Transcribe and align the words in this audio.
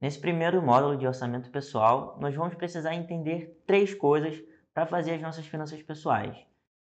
Nesse 0.00 0.18
primeiro 0.18 0.62
módulo 0.62 0.96
de 0.96 1.06
orçamento 1.06 1.50
pessoal, 1.50 2.18
nós 2.20 2.34
vamos 2.34 2.54
precisar 2.54 2.94
entender 2.94 3.62
três 3.66 3.94
coisas 3.94 4.42
para 4.72 4.86
fazer 4.86 5.14
as 5.14 5.22
nossas 5.22 5.46
finanças 5.46 5.82
pessoais: 5.82 6.36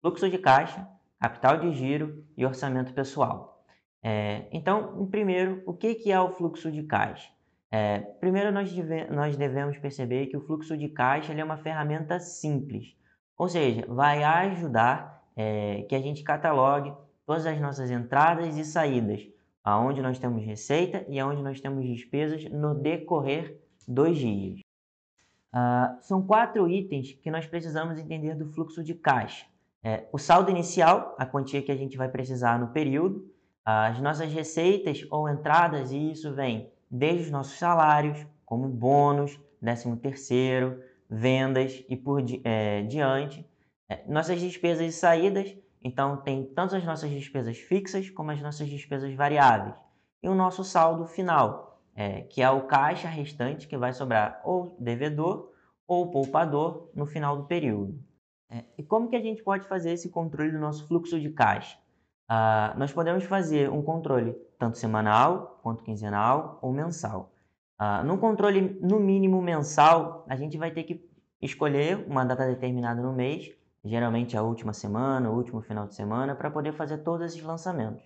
fluxo 0.01 0.29
de 0.29 0.39
caixa, 0.39 0.87
capital 1.21 1.59
de 1.59 1.73
giro 1.73 2.25
e 2.37 2.45
orçamento 2.45 2.93
pessoal. 2.93 3.65
É, 4.03 4.47
então, 4.53 5.07
primeiro, 5.07 5.63
o 5.67 5.75
que 5.75 6.11
é 6.11 6.21
o 6.21 6.31
fluxo 6.31 6.71
de 6.71 6.83
caixa? 6.83 7.31
É, 7.71 8.01
primeiro, 8.01 8.51
nós, 8.51 8.73
deve, 8.73 9.05
nós 9.13 9.37
devemos 9.37 9.77
perceber 9.79 10.27
que 10.27 10.37
o 10.37 10.41
fluxo 10.41 10.77
de 10.77 10.89
caixa 10.89 11.33
é 11.33 11.45
uma 11.45 11.59
ferramenta 11.59 12.19
simples, 12.19 12.97
ou 13.37 13.49
seja, 13.49 13.85
vai 13.89 14.23
ajudar 14.25 15.23
é, 15.37 15.83
que 15.83 15.95
a 15.95 16.01
gente 16.01 16.23
catalogue 16.23 16.95
todas 17.27 17.45
as 17.45 17.61
nossas 17.61 17.91
entradas 17.91 18.57
e 18.57 18.65
saídas, 18.65 19.29
aonde 19.69 20.01
nós 20.01 20.19
temos 20.19 20.45
receita 20.45 21.05
e 21.09 21.19
aonde 21.21 21.43
nós 21.43 21.61
temos 21.61 21.85
despesas 21.85 22.45
no 22.51 22.75
decorrer 22.75 23.59
dos 23.87 24.17
dias. 24.19 24.61
Uh, 25.53 26.03
são 26.03 26.23
quatro 26.23 26.69
itens 26.69 27.13
que 27.13 27.31
nós 27.31 27.47
precisamos 27.47 27.99
entender 27.99 28.35
do 28.35 28.47
fluxo 28.53 28.83
de 28.83 28.95
caixa. 28.95 29.47
É, 29.83 30.07
o 30.13 30.19
saldo 30.19 30.51
inicial, 30.51 31.15
a 31.19 31.25
quantia 31.25 31.63
que 31.63 31.71
a 31.71 31.77
gente 31.77 31.97
vai 31.97 32.09
precisar 32.09 32.59
no 32.59 32.69
período, 32.69 33.31
as 33.65 34.01
nossas 34.01 34.33
receitas 34.33 35.07
ou 35.11 35.29
entradas, 35.29 35.93
e 35.93 36.11
isso 36.11 36.35
vem 36.35 36.71
desde 36.91 37.25
os 37.25 37.31
nossos 37.31 37.59
salários, 37.59 38.27
como 38.45 38.67
bônus, 38.67 39.39
13 39.61 39.97
terceiro, 39.97 40.83
vendas 41.09 41.85
e 41.89 41.97
por 41.97 42.25
é, 42.45 42.83
diante. 42.83 43.47
É, 43.89 44.03
nossas 44.07 44.41
despesas 44.41 44.87
e 44.87 44.93
saídas, 44.93 45.55
então 45.83 46.17
tem 46.19 46.45
tanto 46.45 46.77
as 46.77 46.85
nossas 46.85 47.11
despesas 47.11 47.59
fixas 47.59 48.11
como 48.11 48.31
as 48.31 48.41
nossas 48.41 48.69
despesas 48.69 49.15
variáveis. 49.15 49.75
E 50.23 50.29
o 50.29 50.35
nosso 50.35 50.65
saldo 50.65 51.07
final, 51.07 51.81
é, 51.95 52.23
que 52.23 52.43
é 52.43 52.51
o 52.51 52.67
caixa 52.67 53.09
restante 53.09 53.69
que 53.69 53.77
vai 53.77 53.93
sobrar 53.93 54.41
ou 54.45 54.77
devedor 54.81 55.53
ou 55.87 56.11
poupador 56.11 56.91
no 56.95 57.07
final 57.07 57.37
do 57.37 57.45
período. 57.45 57.99
É, 58.51 58.65
e 58.77 58.83
como 58.83 59.09
que 59.09 59.17
a 59.17 59.21
gente 59.21 59.43
pode 59.43 59.67
fazer 59.69 59.93
esse 59.93 60.11
controle 60.11 60.51
do 60.51 60.59
nosso 60.59 60.87
fluxo 60.87 61.21
de 61.21 61.31
caixa? 61.31 61.79
Ah, 62.29 62.75
nós 62.77 62.93
podemos 62.93 63.25
fazer 63.25 63.71
um 63.71 63.83
controle 63.83 64.33
tanto 64.59 64.77
semanal, 64.77 65.59
quanto 65.63 65.83
quinzenal 65.83 66.59
ou 66.61 66.73
mensal. 66.73 67.33
Ah, 67.79 68.03
no 68.03 68.19
controle, 68.19 68.79
no 68.83 69.01
mínimo 69.01 69.41
mensal, 69.41 70.25
a 70.29 70.37
gente 70.37 70.59
vai 70.59 70.71
ter 70.71 70.83
que 70.83 71.09
escolher 71.41 72.05
uma 72.07 72.25
data 72.25 72.47
determinada 72.47 73.01
no 73.01 73.13
mês, 73.13 73.51
geralmente 73.85 74.37
a 74.37 74.43
última 74.43 74.73
semana, 74.73 75.31
o 75.31 75.37
último 75.37 75.61
final 75.63 75.87
de 75.87 75.95
semana, 75.95 76.35
para 76.35 76.51
poder 76.51 76.73
fazer 76.73 76.99
todos 76.99 77.27
esses 77.27 77.43
lançamentos. 77.43 78.03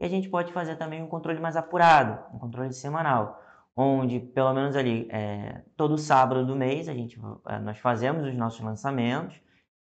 E 0.00 0.04
a 0.04 0.08
gente 0.08 0.28
pode 0.28 0.52
fazer 0.52 0.76
também 0.76 1.02
um 1.02 1.08
controle 1.08 1.40
mais 1.40 1.56
apurado, 1.56 2.18
um 2.34 2.38
controle 2.38 2.72
semanal, 2.72 3.42
onde 3.76 4.20
pelo 4.20 4.54
menos 4.54 4.76
ali 4.76 5.08
é, 5.10 5.62
todo 5.76 5.98
sábado 5.98 6.46
do 6.46 6.56
mês 6.56 6.88
a 6.88 6.94
gente, 6.94 7.20
é, 7.46 7.58
nós 7.58 7.78
fazemos 7.78 8.26
os 8.26 8.34
nossos 8.34 8.60
lançamentos 8.60 9.40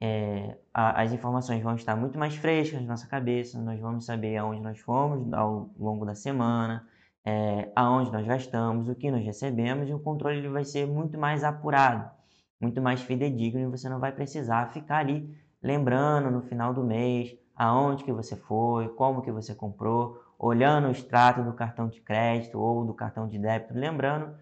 é, 0.02 0.58
a, 0.74 1.02
as 1.02 1.12
informações 1.12 1.62
vão 1.62 1.76
estar 1.76 1.96
muito 1.96 2.18
mais 2.18 2.36
frescas 2.36 2.82
na 2.82 2.88
nossa 2.88 3.08
cabeça, 3.08 3.60
nós 3.60 3.80
vamos 3.80 4.06
saber 4.06 4.38
aonde 4.38 4.62
nós 4.62 4.80
fomos 4.80 5.32
ao 5.34 5.70
longo 5.78 6.06
da 6.06 6.16
semana, 6.16 6.88
é, 7.26 7.70
aonde 7.76 8.12
nós 8.12 8.26
gastamos, 8.26 8.88
o 8.88 8.96
que 8.96 9.12
nós 9.12 9.24
recebemos, 9.26 9.90
e 9.90 9.94
o 9.94 10.00
controle 10.00 10.38
ele 10.38 10.50
vai 10.50 10.64
ser 10.64 10.88
muito 10.88 11.18
mais 11.18 11.44
apurado, 11.44 12.10
muito 12.60 12.82
mais 12.82 13.02
fidedigno, 13.02 13.62
e 13.62 13.66
você 13.68 13.88
não 13.88 14.00
vai 14.00 14.12
precisar 14.12 14.68
ficar 14.68 14.98
ali 14.98 15.38
lembrando 15.62 16.32
no 16.32 16.42
final 16.42 16.74
do 16.74 16.84
mês 16.84 17.38
aonde 17.56 18.04
que 18.04 18.12
você 18.12 18.36
foi, 18.36 18.88
como 18.90 19.22
que 19.22 19.32
você 19.32 19.54
comprou, 19.54 20.22
olhando 20.38 20.88
o 20.88 20.92
extrato 20.92 21.44
do 21.44 21.54
cartão 21.54 21.90
de 21.90 22.00
crédito 22.00 22.60
ou 22.60 22.86
do 22.86 22.94
cartão 22.94 23.28
de 23.28 23.38
débito, 23.38 23.74
lembrando, 23.74 24.34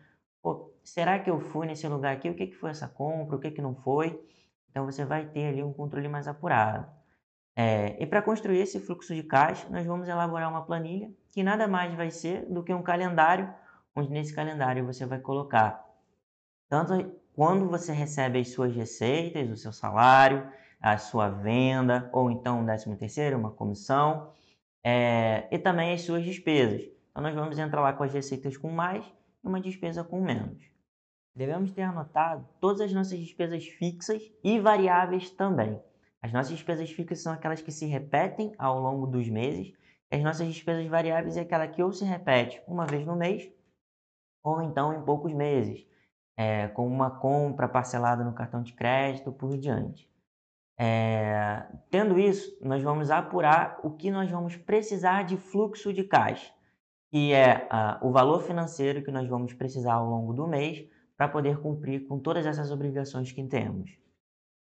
será 0.84 1.18
que 1.20 1.30
eu 1.30 1.40
fui 1.40 1.66
nesse 1.66 1.88
lugar 1.88 2.14
aqui? 2.14 2.30
O 2.30 2.36
que, 2.36 2.48
que 2.48 2.56
foi 2.56 2.70
essa 2.70 2.88
compra? 2.88 3.36
O 3.36 3.40
que, 3.40 3.52
que 3.52 3.62
não 3.62 3.76
foi? 3.76 4.22
Então 4.70 4.86
você 4.86 5.04
vai 5.04 5.26
ter 5.26 5.48
ali 5.48 5.64
um 5.64 5.74
controle 5.74 6.08
mais 6.08 6.28
apurado. 6.28 6.86
É, 7.56 8.02
e 8.02 8.06
para 8.06 8.22
construir 8.22 8.60
esse 8.60 8.80
fluxo 8.80 9.16
de 9.16 9.24
caixa, 9.24 9.68
nós 9.70 9.84
vamos 9.86 10.08
elaborar 10.08 10.48
uma 10.48 10.64
planilha 10.64 11.12
que 11.32 11.42
nada 11.42 11.68
mais 11.68 11.94
vai 11.96 12.12
ser 12.12 12.46
do 12.46 12.64
que 12.64 12.72
um 12.72 12.84
calendário, 12.84 13.52
onde 13.96 14.12
nesse 14.12 14.36
calendário 14.36 14.86
você 14.86 15.08
vai 15.08 15.20
colocar 15.20 15.84
tanto 16.70 16.94
quando 17.38 17.70
você 17.70 17.94
recebe 17.94 18.40
as 18.40 18.50
suas 18.50 18.76
receitas, 18.76 19.50
o 19.50 19.56
seu 19.56 19.72
salário, 19.72 20.46
a 20.82 20.98
sua 20.98 21.30
venda, 21.30 22.10
ou 22.12 22.30
então 22.30 22.60
um 22.60 22.66
décimo 22.66 22.98
terceiro, 22.98 23.38
uma 23.38 23.52
comissão, 23.52 24.34
é, 24.84 25.48
e 25.50 25.58
também 25.58 25.94
as 25.94 26.02
suas 26.02 26.26
despesas. 26.26 26.82
Então 27.12 27.24
nós 27.24 27.34
vamos 27.34 27.58
entrar 27.58 27.80
lá 27.80 27.94
com 27.94 28.04
as 28.04 28.12
receitas 28.12 28.58
com 28.58 28.70
mais 28.70 29.06
e 29.42 29.48
uma 29.48 29.62
despesa 29.62 30.04
com 30.04 30.20
menos 30.20 30.76
devemos 31.38 31.72
ter 31.72 31.84
anotado 31.84 32.48
todas 32.60 32.82
as 32.82 32.92
nossas 32.92 33.20
despesas 33.20 33.64
fixas 33.64 34.24
e 34.44 34.60
variáveis 34.60 35.30
também. 35.30 35.80
As 36.20 36.34
nossas 36.34 36.52
despesas 36.52 36.90
fixas 36.90 37.20
são 37.20 37.32
aquelas 37.32 37.62
que 37.62 37.72
se 37.72 37.86
repetem 37.86 38.54
ao 38.58 38.80
longo 38.80 39.06
dos 39.06 39.30
meses, 39.30 39.72
e 40.12 40.16
as 40.16 40.24
nossas 40.24 40.48
despesas 40.48 40.88
variáveis 40.88 41.38
é 41.38 41.42
aquela 41.42 41.68
que 41.68 41.84
ou 41.84 41.94
se 41.94 42.04
repete 42.04 42.60
uma 42.68 42.88
vez 42.88 43.06
no 43.06 43.16
mês, 43.16 43.48
ou 44.44 44.64
então 44.64 44.92
em 44.94 45.02
poucos 45.04 45.32
meses, 45.32 45.86
é, 46.38 46.68
com 46.68 46.88
uma 46.88 47.10
compra 47.10 47.68
parcelada 47.68 48.24
no 48.24 48.34
cartão 48.34 48.62
de 48.62 48.72
crédito 48.72 49.32
por 49.32 49.58
diante. 49.58 50.08
É, 50.80 51.66
tendo 51.90 52.20
isso, 52.20 52.56
nós 52.62 52.84
vamos 52.84 53.10
apurar 53.10 53.80
o 53.84 53.90
que 53.90 54.12
nós 54.12 54.30
vamos 54.30 54.56
precisar 54.56 55.24
de 55.24 55.36
fluxo 55.36 55.92
de 55.92 56.04
caixa, 56.04 56.54
que 57.10 57.34
é 57.34 57.68
uh, 57.72 58.08
o 58.08 58.12
valor 58.12 58.44
financeiro 58.44 59.04
que 59.04 59.10
nós 59.10 59.28
vamos 59.28 59.54
precisar 59.54 59.94
ao 59.94 60.08
longo 60.08 60.34
do 60.34 60.46
mês 60.46 60.88
para 61.18 61.28
poder 61.28 61.60
cumprir 61.60 62.08
com 62.08 62.20
todas 62.20 62.46
essas 62.46 62.72
obrigações 62.72 63.32
que 63.32 63.44
temos. 63.44 63.98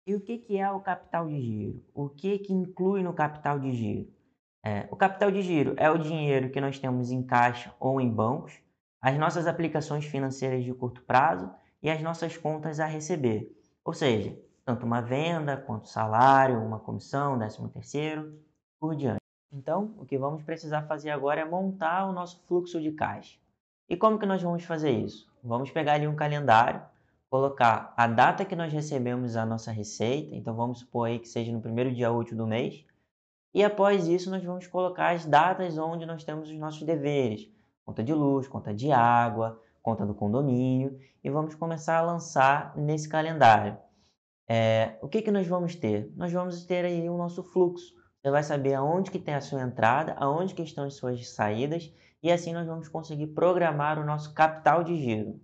E 0.06 0.14
o 0.14 0.20
que, 0.20 0.38
que 0.38 0.56
é 0.56 0.70
o 0.70 0.80
capital 0.80 1.26
de 1.26 1.40
giro? 1.40 1.84
O 1.92 2.08
que, 2.08 2.38
que 2.38 2.52
inclui 2.52 3.02
no 3.02 3.12
capital 3.12 3.58
de 3.58 3.72
giro? 3.72 4.08
É, 4.64 4.86
o 4.90 4.96
capital 4.96 5.30
de 5.30 5.42
giro 5.42 5.74
é 5.76 5.90
o 5.90 5.98
dinheiro 5.98 6.50
que 6.50 6.60
nós 6.60 6.78
temos 6.78 7.10
em 7.10 7.22
caixa 7.22 7.74
ou 7.80 8.00
em 8.00 8.08
bancos, 8.08 8.58
as 9.00 9.16
nossas 9.18 9.46
aplicações 9.46 10.04
financeiras 10.04 10.64
de 10.64 10.72
curto 10.74 11.02
prazo 11.02 11.50
e 11.82 11.90
as 11.90 12.02
nossas 12.02 12.36
contas 12.36 12.80
a 12.80 12.86
receber. 12.86 13.56
Ou 13.84 13.92
seja, 13.92 14.36
tanto 14.64 14.84
uma 14.84 15.00
venda 15.00 15.56
quanto 15.56 15.88
salário, 15.88 16.62
uma 16.62 16.78
comissão, 16.78 17.38
décimo 17.38 17.68
terceiro, 17.68 18.38
por 18.78 18.94
diante. 18.94 19.18
Então, 19.52 19.94
o 19.96 20.04
que 20.04 20.18
vamos 20.18 20.42
precisar 20.42 20.82
fazer 20.82 21.10
agora 21.10 21.40
é 21.40 21.44
montar 21.44 22.06
o 22.06 22.12
nosso 22.12 22.44
fluxo 22.46 22.80
de 22.80 22.92
caixa. 22.92 23.38
E 23.88 23.96
como 23.96 24.18
que 24.18 24.26
nós 24.26 24.42
vamos 24.42 24.64
fazer 24.64 24.90
isso? 24.90 25.26
Vamos 25.42 25.70
pegar 25.70 25.94
ali 25.94 26.06
um 26.06 26.14
calendário, 26.14 26.82
colocar 27.30 27.94
a 27.96 28.06
data 28.06 28.44
que 28.44 28.54
nós 28.54 28.72
recebemos 28.72 29.36
a 29.36 29.46
nossa 29.46 29.72
receita, 29.72 30.34
então 30.34 30.54
vamos 30.54 30.80
supor 30.80 31.08
aí 31.08 31.18
que 31.18 31.28
seja 31.28 31.52
no 31.52 31.60
primeiro 31.60 31.94
dia 31.94 32.12
útil 32.12 32.36
do 32.36 32.46
mês, 32.46 32.84
e 33.54 33.64
após 33.64 34.06
isso 34.06 34.30
nós 34.30 34.44
vamos 34.44 34.66
colocar 34.66 35.14
as 35.14 35.24
datas 35.24 35.78
onde 35.78 36.04
nós 36.04 36.24
temos 36.24 36.50
os 36.50 36.58
nossos 36.58 36.82
deveres, 36.82 37.50
conta 37.88 38.04
de 38.04 38.12
luz, 38.12 38.46
conta 38.46 38.74
de 38.74 38.92
água, 38.92 39.58
conta 39.80 40.04
do 40.04 40.14
condomínio, 40.14 41.00
e 41.24 41.30
vamos 41.30 41.54
começar 41.54 41.96
a 41.96 42.02
lançar 42.02 42.76
nesse 42.76 43.08
calendário. 43.08 43.78
É, 44.46 44.98
o 45.00 45.08
que, 45.08 45.22
que 45.22 45.30
nós 45.30 45.46
vamos 45.46 45.74
ter? 45.74 46.12
Nós 46.14 46.30
vamos 46.30 46.66
ter 46.66 46.84
aí 46.84 47.08
o 47.08 47.16
nosso 47.16 47.42
fluxo. 47.42 47.94
Você 48.20 48.30
vai 48.30 48.42
saber 48.42 48.74
aonde 48.74 49.10
que 49.10 49.18
tem 49.18 49.32
a 49.32 49.40
sua 49.40 49.62
entrada, 49.62 50.14
aonde 50.18 50.54
que 50.54 50.60
estão 50.60 50.84
as 50.84 50.96
suas 50.96 51.30
saídas 51.30 51.90
e 52.22 52.30
assim 52.30 52.52
nós 52.52 52.66
vamos 52.66 52.88
conseguir 52.88 53.28
programar 53.28 53.98
o 53.98 54.04
nosso 54.04 54.34
capital 54.34 54.84
de 54.84 54.94
giro. 54.94 55.40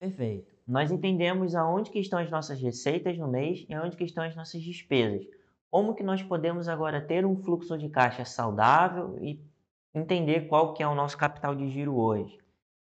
Perfeito. 0.00 0.52
Nós 0.66 0.90
entendemos 0.90 1.54
aonde 1.54 1.92
que 1.92 2.00
estão 2.00 2.18
as 2.18 2.30
nossas 2.30 2.60
receitas 2.60 3.16
no 3.16 3.28
mês 3.28 3.64
e 3.68 3.74
aonde 3.74 3.96
que 3.96 4.04
estão 4.04 4.24
as 4.24 4.34
nossas 4.34 4.60
despesas. 4.60 5.24
Como 5.70 5.94
que 5.94 6.02
nós 6.02 6.24
podemos 6.24 6.66
agora 6.66 7.00
ter 7.00 7.24
um 7.24 7.36
fluxo 7.36 7.78
de 7.78 7.88
caixa 7.88 8.24
saudável 8.24 9.16
e 9.22 9.40
entender 9.94 10.48
qual 10.48 10.74
que 10.74 10.82
é 10.82 10.88
o 10.88 10.94
nosso 10.94 11.16
capital 11.16 11.54
de 11.54 11.68
giro 11.70 11.96
hoje. 11.96 12.38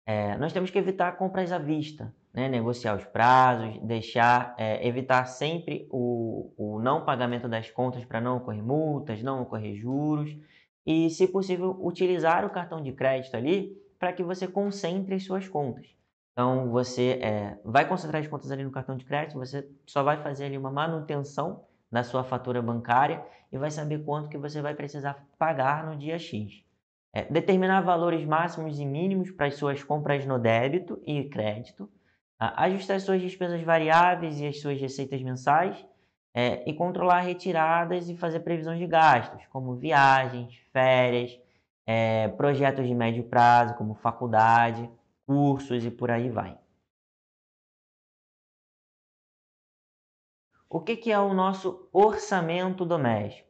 É, 0.06 0.36
nós 0.38 0.52
temos 0.52 0.70
que 0.70 0.78
evitar 0.78 1.14
compras 1.18 1.52
à 1.52 1.58
vista, 1.58 2.14
né? 2.34 2.50
negociar 2.50 2.96
os 2.96 3.06
prazos, 3.06 3.80
deixar, 3.82 4.56
é, 4.58 4.86
evitar 4.88 5.26
sempre 5.26 5.88
o, 5.92 6.52
o 6.58 6.80
não 6.80 7.06
pagamento 7.06 7.48
das 7.48 7.70
contas 7.70 8.04
para 8.06 8.20
não 8.20 8.38
ocorrer 8.38 8.64
multas, 8.64 9.22
não 9.22 9.42
ocorrer 9.42 9.76
juros 9.76 10.36
e, 10.86 11.10
se 11.10 11.28
possível, 11.28 11.78
utilizar 11.80 12.44
o 12.46 12.50
cartão 12.50 12.82
de 12.82 12.92
crédito 12.92 13.36
ali 13.36 13.78
para 14.00 14.12
que 14.12 14.24
você 14.24 14.48
concentre 14.48 15.16
as 15.16 15.24
suas 15.24 15.48
contas. 15.48 15.88
Então, 16.32 16.72
você 16.72 17.20
é, 17.22 17.60
vai 17.64 17.88
concentrar 17.88 18.22
as 18.22 18.28
contas 18.28 18.50
ali 18.50 18.64
no 18.64 18.72
cartão 18.72 18.96
de 18.96 19.06
crédito, 19.06 19.38
você 19.38 19.70
só 19.86 20.04
vai 20.04 20.24
fazer 20.24 20.46
ali 20.46 20.58
uma 20.58 20.72
manutenção 20.72 21.66
da 21.92 22.04
sua 22.04 22.24
fatura 22.24 22.62
bancária 22.62 23.24
e 23.52 23.58
vai 23.58 23.70
saber 23.70 24.04
quanto 24.06 24.30
que 24.30 24.38
você 24.38 24.62
vai 24.62 24.74
precisar 24.74 25.28
pagar 25.38 25.86
no 25.86 25.98
dia 25.98 26.18
X. 26.18 26.64
É, 27.12 27.24
determinar 27.24 27.82
valores 27.82 28.24
máximos 28.26 28.80
e 28.80 28.86
mínimos 28.86 29.32
para 29.32 29.48
as 29.48 29.56
suas 29.56 29.84
compras 29.84 30.26
no 30.26 30.38
débito 30.38 31.02
e 31.06 31.24
crédito, 31.24 31.90
ajustar 32.40 32.98
as 32.98 33.04
suas 33.04 33.22
despesas 33.22 33.62
variáveis 33.64 34.40
e 34.40 34.48
as 34.48 34.62
suas 34.62 34.80
receitas 34.80 35.22
mensais 35.22 35.86
é, 36.34 36.70
e 36.70 36.74
controlar 36.74 37.22
retiradas 37.22 38.10
e 38.10 38.16
fazer 38.16 38.42
previsões 38.42 38.80
de 38.80 38.88
gastos, 38.88 39.46
como 39.48 39.76
viagens, 39.76 40.56
férias, 40.72 41.38
é, 41.86 42.28
projetos 42.30 42.88
de 42.88 42.94
médio 42.94 43.24
prazo, 43.24 43.76
como 43.76 43.96
faculdade, 43.96 44.90
cursos 45.26 45.84
e 45.84 45.92
por 45.92 46.12
aí 46.12 46.30
vai. 46.30 46.58
O 50.70 50.80
que, 50.80 50.96
que 50.96 51.12
é 51.12 51.20
o 51.20 51.34
nosso 51.34 51.90
orçamento 51.92 52.86
doméstico? 52.86 53.49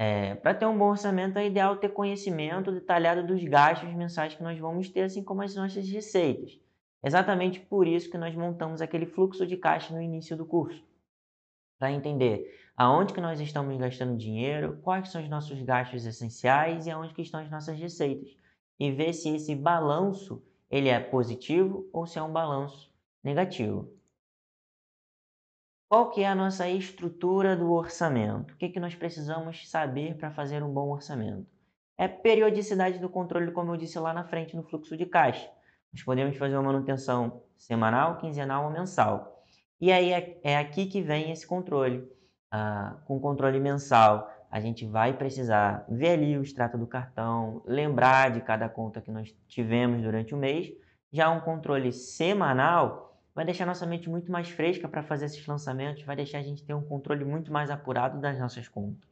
É, 0.00 0.36
Para 0.36 0.54
ter 0.54 0.64
um 0.64 0.78
bom 0.78 0.90
orçamento 0.90 1.38
é 1.38 1.46
ideal 1.46 1.76
ter 1.76 1.88
conhecimento 1.88 2.70
detalhado 2.70 3.26
dos 3.26 3.42
gastos 3.42 3.92
mensais 3.94 4.32
que 4.32 4.42
nós 4.44 4.56
vamos 4.56 4.88
ter, 4.88 5.02
assim 5.02 5.24
como 5.24 5.42
as 5.42 5.56
nossas 5.56 5.88
receitas. 5.88 6.56
Exatamente 7.02 7.58
por 7.58 7.86
isso 7.86 8.08
que 8.08 8.16
nós 8.16 8.34
montamos 8.34 8.80
aquele 8.80 9.06
fluxo 9.06 9.44
de 9.44 9.56
caixa 9.56 9.92
no 9.92 10.00
início 10.00 10.36
do 10.36 10.46
curso. 10.46 10.84
Para 11.80 11.90
entender 11.90 12.56
aonde 12.76 13.12
que 13.12 13.20
nós 13.20 13.40
estamos 13.40 13.76
gastando 13.76 14.16
dinheiro, 14.16 14.78
quais 14.82 15.08
são 15.08 15.20
os 15.20 15.28
nossos 15.28 15.60
gastos 15.62 16.06
essenciais 16.06 16.86
e 16.86 16.90
aonde 16.92 17.12
que 17.12 17.22
estão 17.22 17.40
as 17.40 17.50
nossas 17.50 17.76
receitas. 17.76 18.36
E 18.78 18.92
ver 18.92 19.12
se 19.12 19.34
esse 19.34 19.56
balanço 19.56 20.40
ele 20.70 20.88
é 20.88 21.00
positivo 21.00 21.88
ou 21.92 22.06
se 22.06 22.20
é 22.20 22.22
um 22.22 22.32
balanço 22.32 22.92
negativo. 23.22 23.97
Qual 25.88 26.10
que 26.10 26.22
é 26.22 26.28
a 26.28 26.34
nossa 26.34 26.68
estrutura 26.68 27.56
do 27.56 27.72
orçamento? 27.72 28.52
O 28.52 28.56
que, 28.58 28.68
que 28.68 28.78
nós 28.78 28.94
precisamos 28.94 29.70
saber 29.70 30.18
para 30.18 30.30
fazer 30.30 30.62
um 30.62 30.70
bom 30.70 30.90
orçamento? 30.90 31.46
É 31.96 32.06
periodicidade 32.06 32.98
do 32.98 33.08
controle, 33.08 33.50
como 33.52 33.72
eu 33.72 33.76
disse 33.78 33.98
lá 33.98 34.12
na 34.12 34.22
frente 34.22 34.54
no 34.54 34.62
fluxo 34.62 34.98
de 34.98 35.06
caixa. 35.06 35.50
Nós 35.90 36.02
podemos 36.02 36.36
fazer 36.36 36.56
uma 36.56 36.70
manutenção 36.70 37.42
semanal, 37.56 38.18
quinzenal 38.18 38.66
ou 38.66 38.70
mensal. 38.70 39.42
E 39.80 39.90
aí 39.90 40.12
é, 40.12 40.38
é 40.42 40.58
aqui 40.58 40.84
que 40.84 41.00
vem 41.00 41.32
esse 41.32 41.46
controle. 41.46 42.06
Ah, 42.50 42.98
com 43.06 43.18
controle 43.18 43.58
mensal, 43.58 44.30
a 44.50 44.60
gente 44.60 44.84
vai 44.84 45.16
precisar 45.16 45.86
ver 45.88 46.10
ali 46.10 46.36
o 46.36 46.42
extrato 46.42 46.76
do 46.76 46.86
cartão, 46.86 47.62
lembrar 47.64 48.30
de 48.30 48.42
cada 48.42 48.68
conta 48.68 49.00
que 49.00 49.10
nós 49.10 49.34
tivemos 49.48 50.02
durante 50.02 50.34
o 50.34 50.38
mês. 50.38 50.70
Já 51.10 51.30
um 51.30 51.40
controle 51.40 51.94
semanal 51.94 53.07
vai 53.38 53.44
deixar 53.44 53.64
nossa 53.64 53.86
mente 53.86 54.10
muito 54.10 54.32
mais 54.32 54.48
fresca 54.48 54.88
para 54.88 55.00
fazer 55.00 55.26
esses 55.26 55.46
lançamentos, 55.46 56.02
vai 56.02 56.16
deixar 56.16 56.38
a 56.38 56.42
gente 56.42 56.64
ter 56.64 56.74
um 56.74 56.82
controle 56.82 57.24
muito 57.24 57.52
mais 57.52 57.70
apurado 57.70 58.20
das 58.20 58.36
nossas 58.36 58.66
contas. 58.66 59.08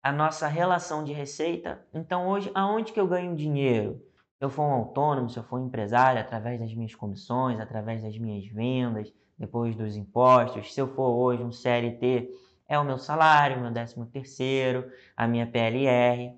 A 0.00 0.12
nossa 0.12 0.46
relação 0.46 1.02
de 1.02 1.12
receita. 1.12 1.84
Então, 1.92 2.28
hoje, 2.28 2.52
aonde 2.54 2.92
que 2.92 3.00
eu 3.00 3.08
ganho 3.08 3.34
dinheiro? 3.34 4.00
Se 4.38 4.44
eu 4.44 4.48
for 4.48 4.62
um 4.62 4.74
autônomo, 4.74 5.28
se 5.28 5.40
eu 5.40 5.42
for 5.42 5.58
um 5.58 5.66
empresário, 5.66 6.20
através 6.20 6.60
das 6.60 6.72
minhas 6.72 6.94
comissões, 6.94 7.58
através 7.58 8.00
das 8.00 8.16
minhas 8.16 8.46
vendas, 8.46 9.12
depois 9.36 9.74
dos 9.74 9.96
impostos. 9.96 10.72
Se 10.72 10.80
eu 10.80 10.94
for 10.94 11.16
hoje 11.16 11.42
um 11.42 11.50
CLT, 11.50 12.30
é 12.68 12.78
o 12.78 12.84
meu 12.84 12.96
salário, 12.96 13.60
meu 13.60 13.72
décimo 13.72 14.06
terceiro, 14.06 14.88
a 15.16 15.26
minha 15.26 15.48
PLR 15.48 16.32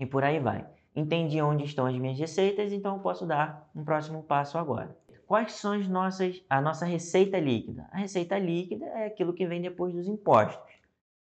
e 0.00 0.04
por 0.04 0.24
aí 0.24 0.40
vai. 0.40 0.66
Entendi 0.94 1.40
onde 1.40 1.64
estão 1.64 1.86
as 1.86 1.96
minhas 1.96 2.18
receitas, 2.18 2.72
então 2.72 2.96
eu 2.96 3.02
posso 3.02 3.26
dar 3.26 3.70
um 3.74 3.82
próximo 3.82 4.22
passo 4.22 4.58
agora. 4.58 4.94
Quais 5.26 5.52
são 5.52 5.72
as 5.72 5.88
nossas, 5.88 6.44
a 6.50 6.60
nossa 6.60 6.84
receita 6.84 7.38
líquida? 7.40 7.88
A 7.90 7.96
receita 7.96 8.38
líquida 8.38 8.84
é 8.84 9.06
aquilo 9.06 9.32
que 9.32 9.46
vem 9.46 9.62
depois 9.62 9.94
dos 9.94 10.06
impostos. 10.06 10.70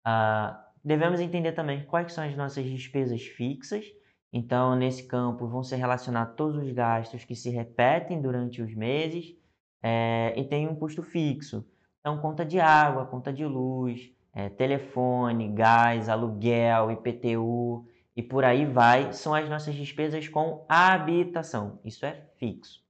Ah, 0.06 0.64
devemos 0.84 1.20
entender 1.20 1.54
também 1.54 1.84
quais 1.86 2.14
são 2.14 2.24
as 2.24 2.36
nossas 2.36 2.64
despesas 2.66 3.24
fixas. 3.24 3.86
Então, 4.32 4.76
nesse 4.76 5.08
campo, 5.08 5.48
vão 5.48 5.64
ser 5.64 5.78
relacionados 5.78 6.36
todos 6.36 6.64
os 6.64 6.72
gastos 6.72 7.26
que 7.26 7.36
se 7.36 7.50
repetem 7.50 8.22
durante 8.22 8.62
os 8.62 8.76
meses 8.76 9.36
é, 9.82 10.34
e 10.38 10.44
tem 10.44 10.68
um 10.68 10.76
custo 10.76 11.02
fixo. 11.02 11.66
Então, 12.00 12.20
conta 12.20 12.46
de 12.46 12.60
água, 12.60 13.08
conta 13.08 13.34
de 13.34 13.46
luz, 13.46 14.12
é, 14.32 14.50
telefone, 14.50 15.48
gás, 15.50 16.08
aluguel, 16.08 16.92
IPTU 16.92 17.88
e 18.18 18.24
por 18.24 18.44
aí 18.44 18.66
vai, 18.66 19.14
são 19.14 19.36
as 19.36 19.48
nossas 19.48 19.76
despesas 19.76 20.28
com 20.28 20.66
habitação. 20.68 21.80
Isso 21.86 22.04
é 22.04 22.20
fixo. 22.38 22.84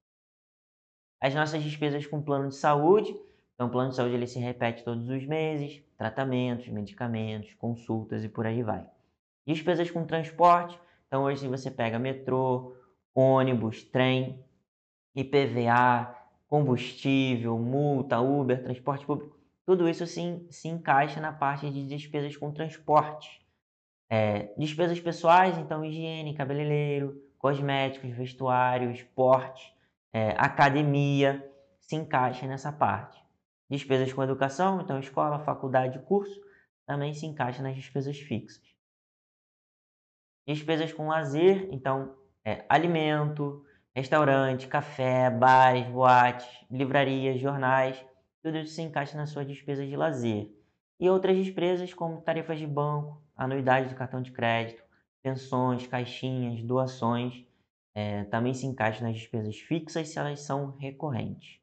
As 1.20 1.36
nossas 1.36 1.62
despesas 1.62 2.08
com 2.08 2.22
plano 2.22 2.48
de 2.48 2.56
saúde, 2.56 3.14
então 3.54 3.68
o 3.68 3.70
plano 3.70 3.90
de 3.90 3.98
saúde 3.98 4.16
ele 4.16 4.26
se 4.26 4.40
repete 4.40 4.86
todos 4.86 5.10
os 5.10 5.26
meses, 5.26 5.84
tratamentos, 5.98 6.70
medicamentos, 6.70 7.54
consultas 7.56 8.24
e 8.24 8.30
por 8.30 8.46
aí 8.46 8.64
vai. 8.64 8.90
Despesas 9.46 9.92
com 9.92 10.06
transporte, 10.06 10.80
então 11.08 11.24
hoje 11.24 11.42
se 11.42 11.48
você 11.50 11.70
pega 11.70 12.00
metrô, 12.00 12.78
ônibus, 13.14 13.84
trem, 13.84 14.42
IPVA, 15.14 16.16
combustível, 16.48 17.60
multa, 17.60 18.22
Uber, 18.22 18.64
transporte 18.64 19.06
público, 19.06 19.38
tudo 19.66 19.90
isso 19.90 20.06
se 20.08 20.68
encaixa 20.70 21.20
na 21.20 21.34
parte 21.34 21.70
de 21.70 21.86
despesas 21.86 22.38
com 22.38 22.50
transporte. 22.50 23.46
É, 24.10 24.54
despesas 24.58 25.00
pessoais, 25.00 25.58
então 25.58 25.84
higiene, 25.84 26.34
cabeleireiro, 26.34 27.22
cosméticos, 27.38 28.10
vestuário, 28.12 28.92
esporte, 28.92 29.74
é, 30.14 30.30
academia, 30.38 31.46
se 31.80 31.96
encaixa 31.96 32.48
nessa 32.48 32.72
parte. 32.72 33.22
Despesas 33.70 34.12
com 34.14 34.24
educação, 34.24 34.82
então 34.82 35.00
escola, 35.00 35.40
faculdade, 35.40 36.00
curso, 36.00 36.40
também 36.86 37.14
se 37.14 37.26
encaixa 37.26 37.62
nas 37.62 37.76
despesas 37.76 38.18
fixas. 38.18 38.64
Despesas 40.48 40.94
com 40.94 41.10
lazer, 41.10 41.68
então 41.72 42.16
é, 42.46 42.66
alimento, 42.70 43.66
restaurante, 43.94 44.68
café, 44.68 45.30
bares, 45.30 45.86
boates, 45.88 46.48
livrarias, 46.72 47.42
jornais, 47.42 48.02
tudo 48.42 48.58
isso 48.60 48.74
se 48.74 48.82
encaixa 48.82 49.18
nas 49.18 49.30
suas 49.30 49.46
despesas 49.46 49.90
de 49.90 49.98
lazer. 49.98 50.50
E 51.00 51.10
outras 51.10 51.36
despesas 51.36 51.94
como 51.94 52.22
tarefas 52.22 52.58
de 52.58 52.66
banco, 52.66 53.22
anuidade 53.38 53.90
de 53.90 53.96
cartão 53.96 54.22
de 54.22 54.32
crédito, 54.32 54.84
pensões, 55.22 55.86
caixinhas, 55.88 56.64
doações, 56.64 57.46
é, 57.94 58.24
também 58.26 58.54
se 58.54 58.66
encaixam 58.66 59.08
nas 59.08 59.18
despesas 59.18 59.58
fixas 59.58 60.10
se 60.10 60.20
elas 60.20 60.42
são 60.42 60.76
recorrentes. 60.78 61.60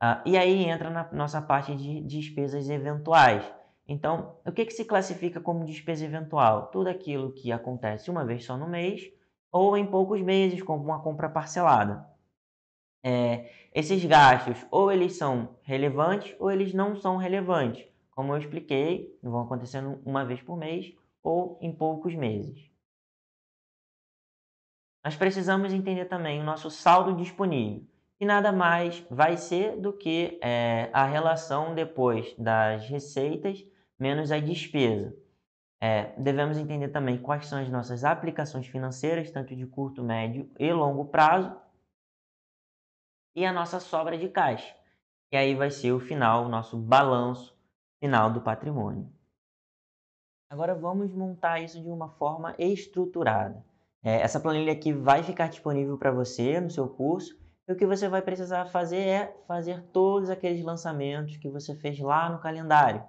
Ah, 0.00 0.22
e 0.26 0.36
aí 0.36 0.64
entra 0.64 0.90
na 0.90 1.08
nossa 1.12 1.40
parte 1.40 1.74
de 1.76 2.00
despesas 2.00 2.68
eventuais. 2.68 3.44
Então, 3.86 4.36
o 4.44 4.50
que, 4.50 4.64
que 4.64 4.72
se 4.72 4.84
classifica 4.84 5.40
como 5.40 5.64
despesa 5.64 6.04
eventual? 6.04 6.68
Tudo 6.68 6.88
aquilo 6.88 7.32
que 7.32 7.52
acontece 7.52 8.10
uma 8.10 8.24
vez 8.24 8.44
só 8.44 8.56
no 8.56 8.68
mês 8.68 9.12
ou 9.50 9.76
em 9.76 9.86
poucos 9.86 10.20
meses, 10.20 10.62
como 10.62 10.82
uma 10.82 11.02
compra 11.02 11.28
parcelada. 11.28 12.04
É, 13.04 13.50
esses 13.74 14.04
gastos 14.04 14.64
ou 14.70 14.90
eles 14.90 15.16
são 15.16 15.56
relevantes 15.62 16.34
ou 16.38 16.50
eles 16.50 16.72
não 16.72 16.96
são 16.96 17.16
relevantes. 17.16 17.86
Como 18.12 18.32
eu 18.32 18.38
expliquei, 18.38 19.18
vão 19.22 19.40
acontecendo 19.40 20.00
uma 20.04 20.24
vez 20.24 20.40
por 20.42 20.56
mês 20.56 20.94
ou 21.22 21.58
em 21.60 21.72
poucos 21.72 22.14
meses. 22.14 22.70
Nós 25.04 25.16
precisamos 25.16 25.72
entender 25.72 26.04
também 26.04 26.40
o 26.40 26.44
nosso 26.44 26.70
saldo 26.70 27.16
disponível, 27.16 27.84
que 28.16 28.24
nada 28.24 28.52
mais 28.52 29.04
vai 29.10 29.36
ser 29.36 29.80
do 29.80 29.92
que 29.92 30.38
é, 30.42 30.90
a 30.92 31.04
relação 31.04 31.74
depois 31.74 32.34
das 32.38 32.88
receitas 32.88 33.64
menos 33.98 34.30
a 34.30 34.38
despesa. 34.38 35.16
É, 35.80 36.12
devemos 36.16 36.56
entender 36.58 36.88
também 36.90 37.18
quais 37.18 37.46
são 37.46 37.58
as 37.58 37.68
nossas 37.68 38.04
aplicações 38.04 38.68
financeiras, 38.68 39.30
tanto 39.30 39.56
de 39.56 39.66
curto, 39.66 40.04
médio 40.04 40.48
e 40.58 40.72
longo 40.72 41.06
prazo, 41.06 41.56
e 43.34 43.44
a 43.44 43.52
nossa 43.52 43.80
sobra 43.80 44.16
de 44.16 44.28
caixa. 44.28 44.76
E 45.32 45.36
aí 45.36 45.54
vai 45.54 45.70
ser 45.70 45.92
o 45.92 45.98
final, 45.98 46.44
o 46.44 46.48
nosso 46.48 46.76
balanço 46.76 47.56
final 48.02 48.32
do 48.32 48.40
patrimônio. 48.40 49.08
Agora 50.50 50.74
vamos 50.74 51.14
montar 51.14 51.60
isso 51.60 51.80
de 51.80 51.88
uma 51.88 52.08
forma 52.08 52.52
estruturada. 52.58 53.64
É, 54.02 54.20
essa 54.22 54.40
planilha 54.40 54.72
aqui 54.72 54.92
vai 54.92 55.22
ficar 55.22 55.48
disponível 55.48 55.96
para 55.96 56.10
você 56.10 56.60
no 56.60 56.68
seu 56.68 56.88
curso 56.88 57.38
e 57.68 57.72
o 57.72 57.76
que 57.76 57.86
você 57.86 58.08
vai 58.08 58.20
precisar 58.20 58.66
fazer 58.66 59.06
é 59.06 59.36
fazer 59.46 59.84
todos 59.92 60.30
aqueles 60.30 60.64
lançamentos 60.64 61.36
que 61.36 61.48
você 61.48 61.76
fez 61.76 62.00
lá 62.00 62.28
no 62.28 62.40
calendário. 62.40 63.04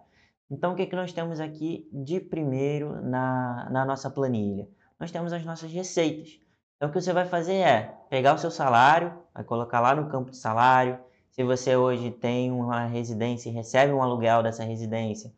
Então, 0.48 0.74
o 0.74 0.76
que, 0.76 0.84
é 0.84 0.86
que 0.86 0.96
nós 0.96 1.12
temos 1.12 1.40
aqui 1.40 1.90
de 1.92 2.20
primeiro 2.20 3.02
na, 3.02 3.68
na 3.72 3.84
nossa 3.84 4.12
planilha? 4.12 4.70
Nós 5.00 5.10
temos 5.10 5.34
as 5.34 5.44
nossas 5.44 5.72
receitas. 5.72 6.40
Então, 6.76 6.90
o 6.90 6.92
que 6.94 7.02
você 7.02 7.12
vai 7.12 7.26
fazer 7.26 7.56
é 7.56 7.98
pegar 8.12 8.36
o 8.36 8.38
seu 8.38 8.52
salário, 8.52 9.12
vai 9.34 9.44
colocar 9.44 9.80
lá 9.80 9.96
no 9.96 10.08
campo 10.08 10.30
de 10.30 10.38
salário, 10.38 11.00
se 11.34 11.44
você 11.44 11.76
hoje 11.76 12.12
tem 12.12 12.52
uma 12.52 12.86
residência 12.86 13.50
e 13.50 13.52
recebe 13.52 13.92
um 13.92 14.04
aluguel 14.04 14.44
dessa 14.44 14.64
residência, 14.64 15.34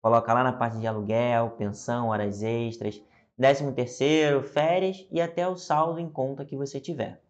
coloca 0.00 0.32
lá 0.32 0.44
na 0.44 0.52
parte 0.52 0.78
de 0.78 0.86
aluguel, 0.86 1.50
pensão, 1.50 2.08
horas 2.08 2.40
extras, 2.40 3.02
décimo 3.36 3.72
terceiro, 3.72 4.44
férias 4.44 5.04
e 5.10 5.20
até 5.20 5.48
o 5.48 5.56
saldo 5.56 5.98
em 5.98 6.08
conta 6.08 6.44
que 6.44 6.56
você 6.56 6.78
tiver. 6.78 7.20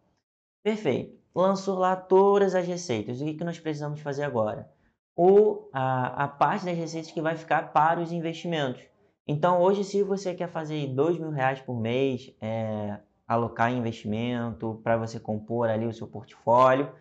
Perfeito. 0.63 1.19
Lançou 1.33 1.79
lá 1.79 1.95
todas 1.95 2.53
as 2.53 2.67
receitas. 2.67 3.19
O 3.19 3.25
que, 3.25 3.33
que 3.33 3.43
nós 3.43 3.59
precisamos 3.59 4.01
fazer 4.01 4.23
agora? 4.23 4.69
O, 5.15 5.67
a, 5.73 6.25
a 6.25 6.27
parte 6.27 6.65
das 6.65 6.77
receitas 6.77 7.11
que 7.11 7.21
vai 7.21 7.35
ficar 7.35 7.73
para 7.73 7.99
os 7.99 8.11
investimentos. 8.11 8.83
Então, 9.27 9.59
hoje, 9.59 9.83
se 9.83 10.03
você 10.03 10.35
quer 10.35 10.47
fazer 10.47 10.93
dois 10.93 11.17
mil 11.17 11.31
reais 11.31 11.59
por 11.59 11.79
mês, 11.79 12.31
é, 12.39 12.99
alocar 13.27 13.71
em 13.71 13.79
investimento 13.79 14.79
para 14.83 14.95
você 14.95 15.19
compor 15.19 15.69
ali 15.69 15.87
o 15.87 15.93
seu 15.93 16.05
portfólio, 16.05 16.91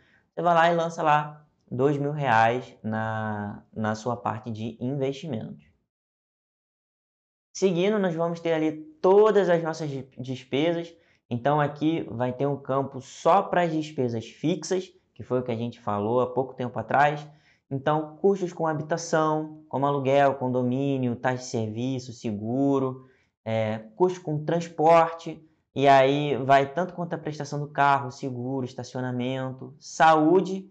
você 0.41 0.43
vai 0.43 0.55
lá 0.55 0.73
e 0.73 0.75
lança 0.75 1.03
lá 1.03 1.47
dois 1.71 1.99
mil 1.99 2.13
reais 2.13 2.75
na, 2.83 3.63
na 3.75 3.95
sua 3.95 4.17
parte 4.17 4.51
de 4.51 4.77
investimentos. 4.81 5.63
Seguindo, 7.53 7.99
nós 7.99 8.15
vamos 8.15 8.41
ter 8.41 8.55
ali 8.55 8.73
todas 9.03 9.51
as 9.51 9.63
nossas 9.63 9.91
despesas 10.17 10.95
Então 11.29 11.61
aqui 11.61 12.07
vai 12.11 12.33
ter 12.33 12.47
um 12.47 12.57
campo 12.57 13.01
só 13.03 13.43
para 13.43 13.63
as 13.63 13.73
despesas 13.73 14.27
fixas, 14.27 14.91
que 15.15 15.23
foi 15.23 15.41
o 15.41 15.43
que 15.43 15.53
a 15.53 15.57
gente 15.57 15.79
falou 15.79 16.23
há 16.23 16.33
pouco 16.33 16.55
tempo 16.55 16.79
atrás. 16.79 17.27
Então, 17.71 18.17
custos 18.17 18.53
com 18.53 18.67
habitação, 18.67 19.63
como 19.69 19.87
aluguel, 19.87 20.35
condomínio, 20.37 21.15
taxa 21.15 21.37
de 21.37 21.45
serviço, 21.45 22.13
seguro, 22.13 23.07
é, 23.45 23.79
custos 23.95 24.23
com 24.23 24.45
transporte, 24.45 25.41
e 25.75 25.87
aí 25.87 26.37
vai 26.37 26.73
tanto 26.73 26.95
quanto 26.95 27.15
a 27.15 27.19
prestação 27.19 27.61
do 27.61 27.69
carro, 27.69 28.11
seguro, 28.11 28.65
estacionamento, 28.67 29.75
saúde, 29.79 30.71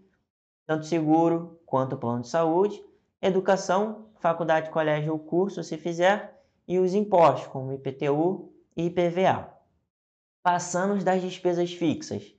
tanto 0.66 0.86
seguro 0.86 1.60
quanto 1.64 1.96
plano 1.96 2.22
de 2.22 2.28
saúde, 2.28 2.82
educação, 3.20 4.06
faculdade, 4.20 4.70
colégio 4.70 5.12
ou 5.12 5.18
curso, 5.18 5.64
se 5.64 5.78
fizer, 5.78 6.38
e 6.68 6.78
os 6.78 6.94
impostos, 6.94 7.48
como 7.48 7.72
IPTU 7.72 8.52
e 8.76 8.86
IPVA. 8.86 9.48
Passamos 10.42 11.02
das 11.02 11.20
despesas 11.20 11.72
fixas. 11.72 12.34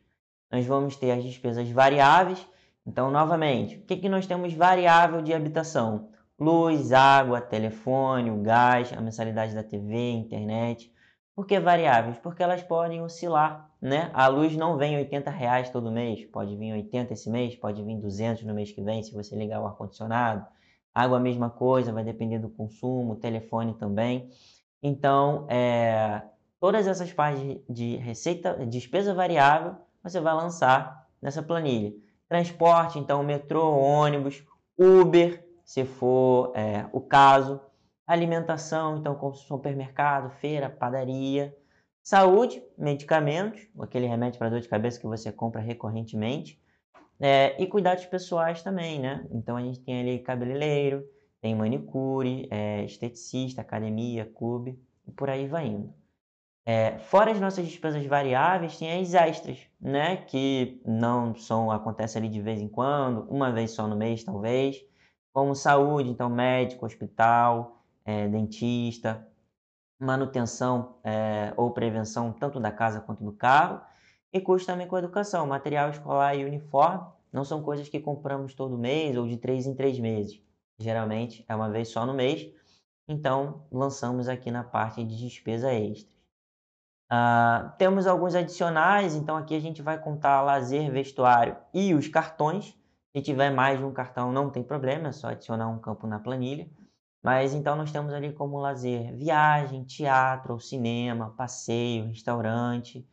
Nós 0.50 0.66
vamos 0.66 0.96
ter 0.96 1.12
as 1.12 1.24
despesas 1.24 1.70
variáveis. 1.70 2.46
Então, 2.86 3.12
novamente, 3.12 3.78
o 3.78 3.82
que, 3.82 3.98
que 3.98 4.10
nós 4.10 4.26
temos 4.26 4.54
variável 4.54 5.22
de 5.22 5.34
habitação? 5.34 6.10
Luz, 6.40 6.92
água, 6.94 7.42
telefone, 7.42 8.32
gás, 8.42 8.92
a 8.94 9.02
mensalidade 9.02 9.54
da 9.54 9.64
TV, 9.64 10.12
internet. 10.12 10.92
Por 11.36 11.46
que 11.46 11.60
variáveis? 11.60 12.18
Porque 12.18 12.44
elas 12.44 12.62
podem 12.62 13.02
oscilar, 13.02 13.72
né? 13.82 14.12
A 14.14 14.28
luz 14.28 14.56
não 14.56 14.78
vem 14.78 14.98
80 14.98 15.32
reais 15.32 15.70
todo 15.70 15.92
mês, 15.92 16.26
pode 16.26 16.56
vir 16.58 16.74
80 16.74 17.14
esse 17.14 17.30
mês, 17.30 17.56
pode 17.56 17.82
vir 17.84 17.98
200 17.98 18.44
no 18.44 18.54
mês 18.54 18.72
que 18.72 18.82
vem 18.82 19.02
se 19.02 19.14
você 19.14 19.36
ligar 19.36 19.62
o 19.62 19.66
ar-condicionado. 19.66 20.46
Água 20.94 21.18
a 21.18 21.22
mesma 21.22 21.50
coisa, 21.50 21.94
vai 21.94 22.04
depender 22.04 22.40
do 22.40 22.50
consumo, 22.50 23.16
telefone 23.16 23.74
também. 23.76 24.30
Então, 24.84 25.46
é, 25.50 26.22
todas 26.60 26.86
essas 26.86 27.14
partes 27.14 27.62
de 27.70 27.96
receita, 27.96 28.66
despesa 28.66 29.14
variável, 29.14 29.76
você 30.04 30.20
vai 30.20 30.34
lançar 30.34 31.08
nessa 31.22 31.42
planilha. 31.42 31.94
Transporte, 32.28 33.00
então 33.00 33.24
metrô, 33.24 33.72
ônibus, 33.78 34.44
Uber, 34.78 35.46
se 35.64 35.86
for 35.86 36.52
é, 36.56 36.86
o 36.92 37.00
caso. 37.00 37.62
Alimentação, 38.12 38.98
então 38.98 39.16
como 39.16 39.34
supermercado, 39.34 40.30
feira, 40.32 40.70
padaria. 40.70 41.56
Saúde, 42.04 42.62
medicamentos, 42.78 43.66
aquele 43.80 44.06
remédio 44.06 44.38
para 44.38 44.50
dor 44.50 44.60
de 44.60 44.68
cabeça 44.68 45.00
que 45.00 45.08
você 45.08 45.32
compra 45.32 45.62
recorrentemente. 45.62 46.62
É, 47.18 47.56
e 47.58 47.66
cuidados 47.68 48.06
pessoais 48.08 48.62
também, 48.62 49.00
né? 49.00 49.26
Então 49.32 49.56
a 49.56 49.62
gente 49.62 49.80
tem 49.80 50.02
ali 50.02 50.20
cabeleireiro, 50.20 51.08
tem 51.40 51.56
manicure, 51.56 52.50
é, 52.52 52.84
esteticista, 52.84 53.62
academia, 53.62 54.26
clube, 54.26 54.78
e 55.08 55.12
por 55.12 55.30
aí 55.30 55.48
vai 55.48 55.68
indo. 55.68 55.94
É, 56.66 56.98
fora 57.00 57.32
as 57.32 57.40
nossas 57.40 57.66
despesas 57.66 58.06
variáveis, 58.06 58.78
tem 58.78 59.00
as 59.00 59.14
extras, 59.14 59.58
né? 59.80 60.18
Que 60.18 60.82
não 60.86 61.34
são, 61.34 61.72
acontece 61.72 62.18
ali 62.18 62.28
de 62.28 62.42
vez 62.42 62.60
em 62.60 62.68
quando, 62.68 63.22
uma 63.30 63.54
vez 63.54 63.72
só 63.72 63.88
no 63.88 63.96
mês, 63.96 64.22
talvez. 64.22 64.84
Como 65.32 65.56
saúde, 65.56 66.10
então 66.10 66.30
médico, 66.30 66.86
hospital, 66.86 67.81
é, 68.06 68.28
dentista, 68.28 69.28
manutenção 70.00 70.96
é, 71.04 71.54
ou 71.56 71.72
prevenção 71.72 72.34
tanto 72.34 72.60
da 72.60 72.72
casa 72.72 73.02
quanto 73.02 73.24
do 73.24 73.32
carro. 73.32 73.82
E 74.34 74.40
custo 74.40 74.68
também 74.68 74.88
com 74.88 74.98
educação, 74.98 75.46
material 75.46 75.90
escolar 75.90 76.36
e 76.36 76.46
uniforme. 76.46 77.06
Não 77.32 77.44
são 77.44 77.62
coisas 77.62 77.88
que 77.88 78.00
compramos 78.00 78.54
todo 78.54 78.78
mês 78.78 79.16
ou 79.16 79.28
de 79.28 79.38
três 79.38 79.66
em 79.68 79.76
três 79.76 80.00
meses. 80.00 80.42
Geralmente 80.80 81.46
é 81.48 81.56
uma 81.56 81.70
vez 81.70 81.90
só 81.90 82.06
no 82.06 82.14
mês. 82.14 82.50
Então, 83.08 83.66
lançamos 83.72 84.28
aqui 84.28 84.50
na 84.50 84.64
parte 84.64 85.04
de 85.04 85.18
despesa 85.18 85.74
extra. 85.74 86.12
Uh, 87.12 87.70
temos 87.78 88.08
alguns 88.08 88.36
adicionais, 88.36 89.16
então 89.16 89.36
aqui 89.36 89.54
a 89.54 89.60
gente 89.60 89.82
vai 89.82 90.00
contar 90.00 90.42
lazer, 90.42 90.90
vestuário 90.90 91.58
e 91.74 91.94
os 91.94 92.08
cartões. 92.08 92.74
Se 93.14 93.22
tiver 93.22 93.50
mais 93.50 93.80
de 93.80 93.84
um 93.84 93.92
cartão, 93.92 94.32
não 94.32 94.50
tem 94.50 94.64
problema, 94.64 95.10
é 95.10 95.12
só 95.12 95.28
adicionar 95.28 95.68
um 95.68 95.78
campo 95.78 96.08
na 96.08 96.20
planilha. 96.20 96.70
Mas 97.22 97.54
então 97.54 97.76
nós 97.76 97.92
temos 97.92 98.14
ali 98.14 98.34
como 98.34 98.58
lazer 98.58 99.16
viagem, 99.16 99.84
teatro, 99.84 100.60
cinema, 100.60 101.34
passeio, 101.38 102.08
restaurante 102.08 103.08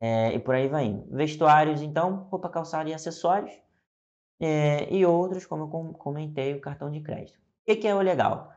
é, 0.00 0.34
e 0.34 0.38
por 0.40 0.54
aí 0.54 0.66
vai 0.66 0.86
indo. 0.86 1.06
Vestuários, 1.14 1.80
então, 1.80 2.26
roupa, 2.28 2.48
calçada 2.48 2.90
e 2.90 2.94
acessórios. 2.94 3.52
É, 4.40 4.92
e 4.92 5.06
outros, 5.06 5.46
como 5.46 5.62
eu 5.62 5.92
comentei, 5.94 6.54
o 6.54 6.60
cartão 6.60 6.90
de 6.90 7.00
crédito. 7.00 7.36
O 7.36 7.64
que, 7.66 7.76
que 7.76 7.86
é 7.86 7.94
o 7.94 8.00
legal? 8.00 8.52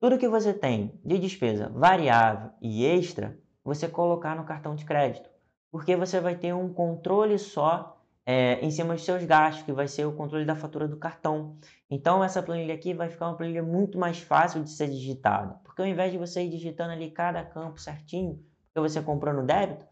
Tudo 0.00 0.18
que 0.18 0.28
você 0.28 0.52
tem 0.52 1.00
de 1.04 1.18
despesa 1.18 1.68
variável 1.68 2.50
e 2.60 2.84
extra 2.84 3.38
você 3.62 3.88
colocar 3.88 4.34
no 4.34 4.44
cartão 4.44 4.74
de 4.74 4.84
crédito, 4.84 5.30
porque 5.70 5.94
você 5.94 6.20
vai 6.20 6.34
ter 6.34 6.52
um 6.52 6.72
controle 6.72 7.38
só 7.38 7.97
é, 8.30 8.60
em 8.60 8.70
cima 8.70 8.92
dos 8.92 9.06
seus 9.06 9.24
gastos, 9.24 9.64
que 9.64 9.72
vai 9.72 9.88
ser 9.88 10.04
o 10.04 10.12
controle 10.12 10.44
da 10.44 10.54
fatura 10.54 10.86
do 10.86 10.98
cartão. 10.98 11.56
Então, 11.88 12.22
essa 12.22 12.42
planilha 12.42 12.74
aqui 12.74 12.92
vai 12.92 13.08
ficar 13.08 13.28
uma 13.28 13.36
planilha 13.38 13.62
muito 13.62 13.96
mais 13.96 14.18
fácil 14.18 14.62
de 14.62 14.68
ser 14.68 14.90
digitada, 14.90 15.58
porque 15.64 15.80
ao 15.80 15.88
invés 15.88 16.12
de 16.12 16.18
você 16.18 16.42
ir 16.42 16.50
digitando 16.50 16.92
ali 16.92 17.10
cada 17.10 17.42
campo 17.42 17.80
certinho, 17.80 18.44
porque 18.66 18.86
você 18.86 19.00
comprou 19.00 19.32
no 19.32 19.46
débito, 19.46 19.86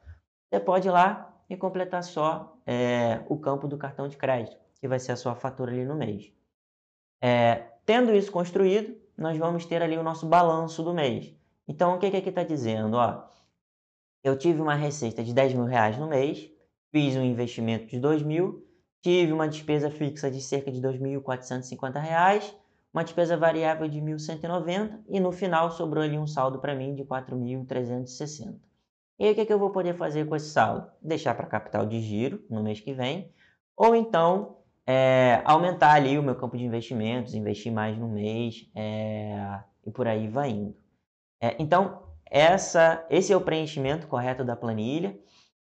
você 0.51 0.61
pode 0.61 0.87
ir 0.87 0.91
lá 0.91 1.35
e 1.49 1.57
completar 1.57 2.05
só 2.05 2.59
é, 2.67 3.23
o 3.27 3.39
campo 3.39 3.67
do 3.67 3.79
cartão 3.79 4.07
de 4.07 4.19
crédito, 4.19 4.59
que 4.79 4.87
vai 4.87 4.99
ser 4.99 5.13
a 5.13 5.17
sua 5.17 5.35
fatura 5.35 5.73
ali 5.73 5.87
no 5.87 5.95
mês. 5.95 6.31
É, 7.23 7.55
tendo 7.87 8.15
isso 8.15 8.31
construído, 8.31 8.95
nós 9.17 9.39
vamos 9.39 9.65
ter 9.65 9.81
ali 9.81 9.97
o 9.97 10.03
nosso 10.03 10.27
balanço 10.27 10.83
do 10.83 10.93
mês. 10.93 11.35
Então, 11.67 11.97
o 11.97 11.99
que, 11.99 12.11
que 12.11 12.19
aqui 12.19 12.29
está 12.29 12.43
dizendo? 12.43 12.99
Ó, 12.99 13.25
eu 14.23 14.37
tive 14.37 14.61
uma 14.61 14.75
receita 14.75 15.25
de 15.25 15.33
10 15.33 15.55
mil 15.55 15.65
reais 15.65 15.97
no 15.97 16.07
mês, 16.07 16.55
fiz 16.97 17.15
um 17.15 17.23
investimento 17.23 17.85
de 17.89 18.01
2 18.01 18.23
mil, 18.23 18.67
tive 19.03 19.31
uma 19.31 19.47
despesa 19.47 19.91
fixa 19.91 20.31
de 20.31 20.41
cerca 20.41 20.73
de 20.73 20.81
2.450 20.81 22.01
reais, 22.01 22.57
uma 22.91 23.05
despesa 23.05 23.37
variável 23.37 23.87
de 23.87 24.01
1.190 24.01 25.01
e 25.07 25.21
no 25.21 25.31
final 25.31 25.71
sobrou 25.71 26.03
ali 26.03 26.17
um 26.17 26.27
saldo 26.27 26.59
para 26.59 26.75
mim 26.75 26.95
de 26.95 27.05
4.360. 27.05 28.55
E 29.19 29.27
aí 29.27 29.33
o 29.33 29.35
que, 29.35 29.43
é 29.43 29.45
que 29.45 29.53
eu 29.53 29.59
vou 29.59 29.69
poder 29.69 29.95
fazer 29.95 30.27
com 30.27 30.35
esse 30.35 30.49
saldo? 30.49 30.91
Deixar 31.03 31.35
para 31.35 31.47
capital 31.47 31.85
de 31.85 32.01
giro 32.01 32.43
no 32.49 32.63
mês 32.63 32.81
que 32.81 32.95
vem, 32.95 33.31
ou 33.77 33.95
então 33.95 34.57
é, 34.87 35.43
aumentar 35.45 35.93
ali 35.93 36.19
o 36.19 36.23
meu 36.23 36.35
campo 36.35 36.57
de 36.57 36.65
investimentos, 36.65 37.35
investir 37.35 37.71
mais 37.71 37.99
no 37.99 38.09
mês 38.09 38.71
é, 38.75 39.61
e 39.85 39.91
por 39.91 40.09
aí 40.09 40.29
vai 40.29 40.49
indo. 40.49 40.75
É, 41.43 41.57
então, 41.59 42.05
essa, 42.25 43.07
esse 43.11 43.35
é 43.35 43.37
o 43.37 43.41
preenchimento 43.43 44.07
correto 44.07 44.43
da 44.43 44.57
planilha. 44.57 45.15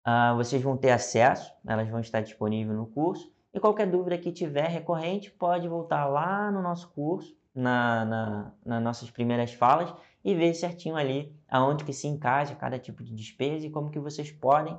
Uh, 0.06 0.36
vocês 0.36 0.62
vão 0.62 0.76
ter 0.76 0.92
acesso, 0.92 1.54
elas 1.66 1.88
vão 1.88 2.00
estar 2.00 2.22
disponíveis 2.22 2.78
no 2.78 2.86
curso. 2.86 3.32
E 3.54 3.60
qualquer 3.60 3.90
dúvida 3.90 4.18
que 4.18 4.32
tiver 4.32 4.68
recorrente, 4.68 5.32
pode 5.32 5.68
voltar 5.68 6.06
lá 6.06 6.52
no 6.52 6.62
nosso 6.62 6.90
curso, 6.90 7.36
na, 7.54 8.04
na, 8.04 8.54
nas 8.66 8.84
nossas 8.84 9.12
primeiras 9.12 9.54
falas, 9.54 9.94
e 10.24 10.34
ver 10.34 10.54
certinho 10.54 10.96
ali 10.96 11.36
aonde 11.48 11.84
que 11.84 11.94
se 11.94 12.08
encaixa 12.08 12.56
cada 12.56 12.80
tipo 12.80 13.04
de 13.04 13.14
despesa 13.14 13.68
e 13.68 13.70
como 13.70 13.92
que 13.92 14.00
vocês 14.00 14.32
podem 14.32 14.78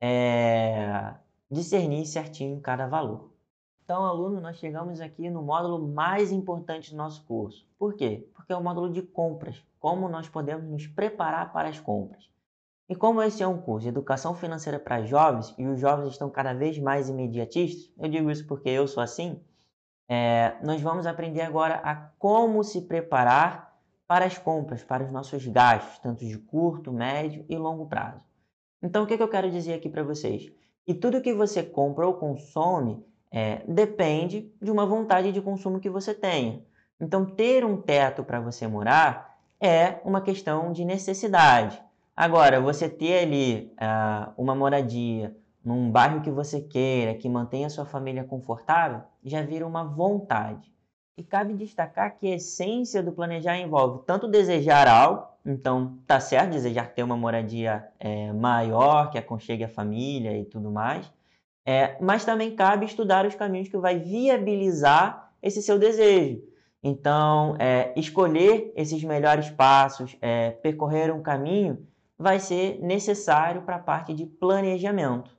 é, 0.00 1.14
discernir 1.50 2.06
certinho 2.06 2.60
cada 2.60 2.86
valor. 2.86 3.30
Então, 3.84 4.04
aluno, 4.04 4.40
nós 4.40 4.56
chegamos 4.58 5.00
aqui 5.00 5.28
no 5.28 5.42
módulo 5.42 5.88
mais 5.88 6.30
importante 6.30 6.92
do 6.92 6.96
nosso 6.96 7.24
curso. 7.24 7.66
Por 7.76 7.94
quê? 7.94 8.28
Porque 8.34 8.52
é 8.52 8.56
o 8.56 8.62
módulo 8.62 8.92
de 8.92 9.02
compras. 9.02 9.64
Como 9.80 10.08
nós 10.08 10.28
podemos 10.28 10.64
nos 10.70 10.86
preparar 10.86 11.52
para 11.52 11.68
as 11.68 11.80
compras. 11.80 12.30
E 12.90 12.96
como 12.96 13.22
esse 13.22 13.40
é 13.40 13.46
um 13.46 13.56
curso 13.56 13.84
de 13.84 13.88
educação 13.88 14.34
financeira 14.34 14.76
para 14.76 15.04
jovens 15.04 15.54
e 15.56 15.64
os 15.64 15.78
jovens 15.78 16.08
estão 16.08 16.28
cada 16.28 16.52
vez 16.52 16.76
mais 16.76 17.08
imediatistas, 17.08 17.88
eu 17.96 18.08
digo 18.08 18.28
isso 18.28 18.44
porque 18.48 18.68
eu 18.68 18.88
sou 18.88 19.00
assim, 19.00 19.40
é, 20.08 20.56
nós 20.60 20.80
vamos 20.80 21.06
aprender 21.06 21.42
agora 21.42 21.76
a 21.84 21.94
como 22.18 22.64
se 22.64 22.80
preparar 22.80 23.78
para 24.08 24.24
as 24.24 24.36
compras, 24.36 24.82
para 24.82 25.04
os 25.04 25.12
nossos 25.12 25.46
gastos, 25.46 26.00
tanto 26.00 26.26
de 26.26 26.36
curto, 26.36 26.92
médio 26.92 27.46
e 27.48 27.56
longo 27.56 27.86
prazo. 27.86 28.20
Então, 28.82 29.04
o 29.04 29.06
que, 29.06 29.16
que 29.16 29.22
eu 29.22 29.28
quero 29.28 29.48
dizer 29.52 29.74
aqui 29.74 29.88
para 29.88 30.02
vocês? 30.02 30.50
Que 30.84 30.92
tudo 30.92 31.22
que 31.22 31.32
você 31.32 31.62
compra 31.62 32.04
ou 32.08 32.14
consome 32.14 33.06
é, 33.30 33.62
depende 33.68 34.52
de 34.60 34.68
uma 34.68 34.84
vontade 34.84 35.30
de 35.30 35.40
consumo 35.40 35.78
que 35.78 35.88
você 35.88 36.12
tenha. 36.12 36.60
Então, 37.00 37.24
ter 37.24 37.64
um 37.64 37.80
teto 37.80 38.24
para 38.24 38.40
você 38.40 38.66
morar 38.66 39.38
é 39.60 40.00
uma 40.04 40.20
questão 40.20 40.72
de 40.72 40.84
necessidade. 40.84 41.80
Agora, 42.20 42.60
você 42.60 42.86
ter 42.86 43.20
ali 43.20 43.72
uh, 43.80 44.30
uma 44.36 44.54
moradia 44.54 45.34
num 45.64 45.90
bairro 45.90 46.20
que 46.20 46.30
você 46.30 46.60
queira, 46.60 47.14
que 47.14 47.26
mantenha 47.30 47.70
sua 47.70 47.86
família 47.86 48.22
confortável, 48.22 49.00
já 49.24 49.40
vira 49.40 49.66
uma 49.66 49.84
vontade. 49.84 50.70
E 51.16 51.24
cabe 51.24 51.54
destacar 51.54 52.18
que 52.18 52.30
a 52.30 52.36
essência 52.36 53.02
do 53.02 53.10
planejar 53.10 53.56
envolve 53.56 54.04
tanto 54.04 54.28
desejar 54.28 54.86
algo, 54.86 55.28
então 55.46 55.96
tá 56.06 56.20
certo 56.20 56.50
desejar 56.50 56.92
ter 56.92 57.02
uma 57.02 57.16
moradia 57.16 57.88
é, 57.98 58.30
maior, 58.34 59.10
que 59.10 59.16
aconchegue 59.16 59.64
a 59.64 59.68
família 59.68 60.36
e 60.36 60.44
tudo 60.44 60.70
mais, 60.70 61.10
é, 61.64 61.96
mas 62.02 62.22
também 62.22 62.54
cabe 62.54 62.84
estudar 62.84 63.24
os 63.24 63.34
caminhos 63.34 63.68
que 63.68 63.78
vai 63.78 63.98
viabilizar 63.98 65.32
esse 65.42 65.62
seu 65.62 65.78
desejo. 65.78 66.42
Então, 66.82 67.56
é, 67.58 67.94
escolher 67.96 68.74
esses 68.76 69.02
melhores 69.04 69.48
passos, 69.48 70.14
percorrer 70.62 71.14
um 71.14 71.22
caminho, 71.22 71.86
vai 72.20 72.38
ser 72.38 72.78
necessário 72.82 73.62
para 73.62 73.76
a 73.76 73.80
parte 73.80 74.12
de 74.12 74.26
planejamento. 74.26 75.34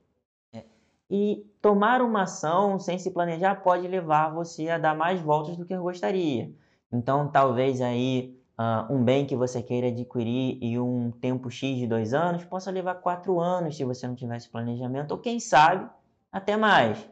E 1.08 1.46
tomar 1.60 2.02
uma 2.02 2.22
ação 2.22 2.76
sem 2.80 2.98
se 2.98 3.12
planejar 3.12 3.62
pode 3.62 3.86
levar 3.86 4.30
você 4.30 4.68
a 4.68 4.78
dar 4.78 4.96
mais 4.96 5.20
voltas 5.20 5.56
do 5.56 5.64
que 5.64 5.76
gostaria. 5.76 6.52
Então, 6.92 7.28
talvez 7.28 7.80
aí 7.80 8.36
uh, 8.58 8.92
um 8.92 9.04
bem 9.04 9.24
que 9.26 9.36
você 9.36 9.62
queira 9.62 9.88
adquirir 9.88 10.58
e 10.60 10.76
um 10.80 11.12
tempo 11.12 11.50
X 11.50 11.76
de 11.76 11.86
dois 11.86 12.12
anos 12.12 12.44
possa 12.44 12.70
levar 12.70 12.96
quatro 12.96 13.38
anos 13.38 13.76
se 13.76 13.84
você 13.84 14.08
não 14.08 14.16
tivesse 14.16 14.48
planejamento, 14.48 15.12
ou 15.12 15.18
quem 15.18 15.38
sabe 15.38 15.88
até 16.32 16.56
mais. 16.56 17.08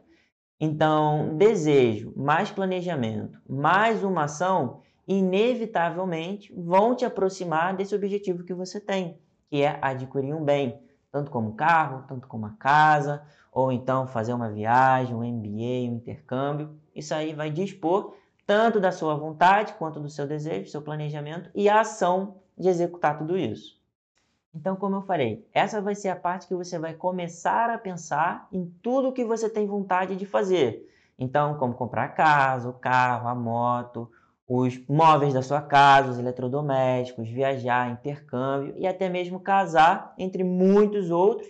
Então, 0.59 1.37
desejo, 1.37 2.13
mais 2.17 2.51
planejamento, 2.51 3.39
mais 3.49 4.03
uma 4.03 4.25
ação, 4.25 4.81
inevitavelmente 5.07 6.53
vão 6.57 6.97
te 6.97 7.05
aproximar 7.05 7.77
desse 7.77 7.95
objetivo 7.95 8.43
que 8.43 8.55
você 8.55 8.81
tem, 8.81 9.19
que 9.51 9.63
é 9.63 9.79
adquirir 9.83 10.33
um 10.33 10.45
bem, 10.45 10.81
tanto 11.11 11.31
como 11.31 11.55
carro, 11.55 12.05
tanto 12.07 12.29
como 12.29 12.47
a 12.47 12.51
casa, 12.51 13.23
ou 13.53 13.73
então 13.73 14.07
fazer 14.07 14.33
uma 14.33 14.49
viagem, 14.49 15.15
um 15.15 15.25
MBA, 15.25 15.91
um 15.91 15.97
intercâmbio. 15.97 16.79
Isso 16.95 17.13
aí 17.13 17.35
vai 17.35 17.51
dispor 17.51 18.15
tanto 18.47 18.81
da 18.81 18.93
sua 18.93 19.15
vontade 19.15 19.75
quanto 19.75 20.01
do 20.01 20.09
seu 20.09 20.27
desejo, 20.27 20.71
seu 20.71 20.81
planejamento 20.81 21.51
e 21.55 21.69
a 21.69 21.81
ação 21.81 22.37
de 22.57 22.69
executar 22.69 23.19
tudo 23.19 23.37
isso. 23.37 23.79
Então, 24.55 24.75
como 24.77 24.97
eu 24.97 25.03
falei, 25.03 25.47
essa 25.53 25.81
vai 25.81 25.95
ser 25.95 26.09
a 26.09 26.17
parte 26.17 26.47
que 26.47 26.55
você 26.55 26.79
vai 26.79 26.95
começar 26.95 27.71
a 27.71 27.79
pensar 27.79 28.49
em 28.53 28.67
tudo 28.83 29.13
que 29.13 29.25
você 29.25 29.49
tem 29.49 29.67
vontade 29.67 30.17
de 30.17 30.27
fazer. 30.27 30.89
Então, 31.19 31.57
como 31.57 31.75
comprar 31.75 32.05
a 32.05 32.09
casa, 32.09 32.69
o 32.69 32.73
carro, 32.73 33.29
a 33.29 33.35
moto, 33.35 34.11
os 34.53 34.85
móveis 34.89 35.33
da 35.33 35.43
sua 35.43 35.63
casa, 35.63 36.11
os 36.11 36.19
eletrodomésticos, 36.19 37.29
viajar, 37.29 37.89
intercâmbio 37.89 38.75
e 38.77 38.85
até 38.85 39.09
mesmo 39.09 39.39
casar, 39.39 40.13
entre 40.19 40.43
muitos 40.43 41.09
outros, 41.09 41.49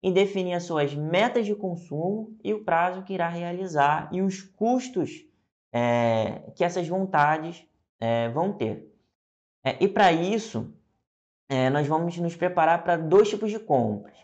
e 0.00 0.12
definir 0.12 0.54
as 0.54 0.62
suas 0.62 0.94
metas 0.94 1.44
de 1.44 1.56
consumo 1.56 2.36
e 2.44 2.54
o 2.54 2.62
prazo 2.62 3.02
que 3.02 3.14
irá 3.14 3.28
realizar 3.28 4.08
e 4.12 4.22
os 4.22 4.40
custos 4.42 5.24
é, 5.72 6.52
que 6.54 6.62
essas 6.62 6.86
vontades 6.86 7.66
é, 7.98 8.28
vão 8.28 8.52
ter. 8.52 8.94
É, 9.64 9.76
e 9.80 9.88
para 9.88 10.12
isso, 10.12 10.72
é, 11.48 11.68
nós 11.68 11.88
vamos 11.88 12.16
nos 12.18 12.36
preparar 12.36 12.84
para 12.84 12.96
dois 12.96 13.28
tipos 13.28 13.50
de 13.50 13.58
compras. 13.58 14.14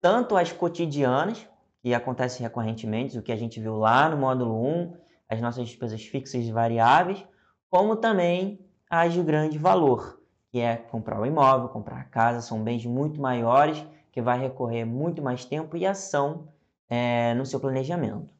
Tanto 0.00 0.36
as 0.36 0.50
cotidianas, 0.50 1.46
que 1.80 1.94
acontecem 1.94 2.42
recorrentemente, 2.42 3.16
o 3.16 3.22
que 3.22 3.30
a 3.30 3.36
gente 3.36 3.60
viu 3.60 3.76
lá 3.76 4.08
no 4.08 4.16
módulo 4.16 4.66
1, 4.66 4.96
as 5.28 5.40
nossas 5.40 5.68
despesas 5.68 6.04
fixas 6.04 6.44
e 6.44 6.50
variáveis, 6.50 7.24
como 7.70 7.96
também 7.96 8.58
as 8.88 9.12
de 9.12 9.22
grande 9.22 9.58
valor, 9.58 10.20
que 10.50 10.60
é 10.60 10.76
comprar 10.76 11.20
o 11.20 11.26
imóvel, 11.26 11.68
comprar 11.68 12.00
a 12.00 12.04
casa, 12.04 12.40
são 12.40 12.62
bens 12.62 12.84
muito 12.86 13.20
maiores 13.20 13.84
que 14.10 14.22
vai 14.22 14.38
recorrer 14.38 14.84
muito 14.84 15.22
mais 15.22 15.44
tempo 15.44 15.76
e 15.76 15.86
ação 15.86 16.48
é, 16.88 17.34
no 17.34 17.44
seu 17.44 17.60
planejamento. 17.60 18.32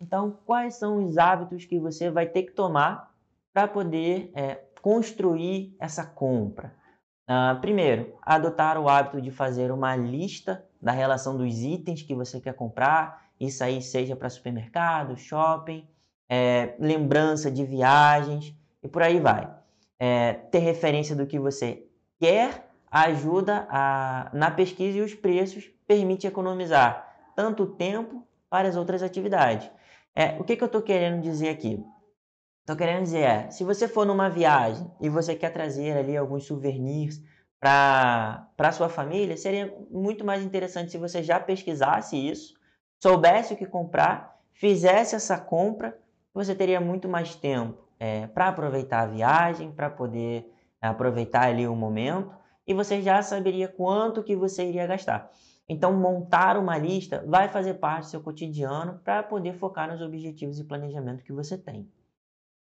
Então, 0.00 0.36
quais 0.44 0.74
são 0.74 1.06
os 1.06 1.16
hábitos 1.16 1.64
que 1.64 1.78
você 1.78 2.10
vai 2.10 2.26
ter 2.26 2.42
que 2.42 2.52
tomar 2.52 3.14
para 3.52 3.68
poder 3.68 4.32
é, 4.34 4.60
construir 4.80 5.76
essa 5.78 6.04
compra? 6.04 6.74
Uh, 7.30 7.60
primeiro, 7.60 8.18
adotar 8.20 8.76
o 8.76 8.88
hábito 8.88 9.22
de 9.22 9.30
fazer 9.30 9.70
uma 9.70 9.94
lista 9.94 10.66
da 10.80 10.90
relação 10.90 11.36
dos 11.36 11.60
itens 11.60 12.02
que 12.02 12.16
você 12.16 12.40
quer 12.40 12.54
comprar, 12.54 13.26
isso 13.38 13.62
aí 13.62 13.80
seja 13.80 14.16
para 14.16 14.28
supermercado, 14.28 15.16
shopping, 15.16 15.86
é, 16.28 16.74
lembrança 16.80 17.50
de 17.50 17.64
viagens 17.64 18.54
e 18.82 18.88
por 18.88 19.02
aí 19.02 19.20
vai. 19.20 19.48
É, 19.98 20.32
ter 20.32 20.58
referência 20.58 21.14
do 21.14 21.26
que 21.26 21.38
você 21.38 21.86
quer 22.18 22.68
ajuda 22.90 23.66
a, 23.70 24.30
na 24.34 24.50
pesquisa 24.50 24.98
e 24.98 25.00
os 25.00 25.14
preços 25.14 25.70
permite 25.86 26.26
economizar 26.26 27.32
tanto 27.36 27.66
tempo 27.66 28.26
para 28.50 28.68
as 28.68 28.76
outras 28.76 29.02
atividades. 29.02 29.70
É, 30.14 30.38
o 30.38 30.44
que, 30.44 30.56
que 30.56 30.62
eu 30.62 30.66
estou 30.66 30.82
querendo 30.82 31.22
dizer 31.22 31.48
aqui? 31.48 31.82
Estou 32.60 32.76
querendo 32.76 33.04
dizer 33.04 33.22
é, 33.22 33.50
se 33.50 33.64
você 33.64 33.88
for 33.88 34.04
numa 34.04 34.28
viagem 34.28 34.90
e 35.00 35.08
você 35.08 35.34
quer 35.34 35.50
trazer 35.50 35.96
ali 35.96 36.16
alguns 36.16 36.44
souvenirs 36.44 37.22
para 37.58 38.48
a 38.58 38.72
sua 38.72 38.88
família, 38.88 39.36
seria 39.36 39.74
muito 39.90 40.24
mais 40.24 40.42
interessante 40.42 40.90
se 40.90 40.98
você 40.98 41.22
já 41.22 41.40
pesquisasse 41.40 42.16
isso, 42.16 42.54
soubesse 43.00 43.54
o 43.54 43.56
que 43.56 43.66
comprar, 43.66 44.38
fizesse 44.52 45.14
essa 45.14 45.38
compra, 45.38 45.96
você 46.34 46.54
teria 46.54 46.80
muito 46.80 47.08
mais 47.08 47.34
tempo 47.34 47.81
é, 48.02 48.26
para 48.26 48.48
aproveitar 48.48 49.02
a 49.02 49.06
viagem, 49.06 49.70
para 49.70 49.88
poder 49.88 50.52
aproveitar 50.80 51.46
ali 51.46 51.68
o 51.68 51.76
momento 51.76 52.34
e 52.66 52.74
você 52.74 53.00
já 53.00 53.22
saberia 53.22 53.68
quanto 53.68 54.24
que 54.24 54.34
você 54.34 54.68
iria 54.68 54.88
gastar. 54.88 55.30
Então, 55.68 55.92
montar 55.92 56.56
uma 56.56 56.76
lista 56.76 57.24
vai 57.24 57.48
fazer 57.48 57.74
parte 57.74 58.06
do 58.06 58.10
seu 58.10 58.20
cotidiano 58.20 59.00
para 59.04 59.22
poder 59.22 59.54
focar 59.54 59.88
nos 59.88 60.02
objetivos 60.02 60.58
e 60.58 60.64
planejamento 60.64 61.22
que 61.22 61.32
você 61.32 61.56
tem. 61.56 61.88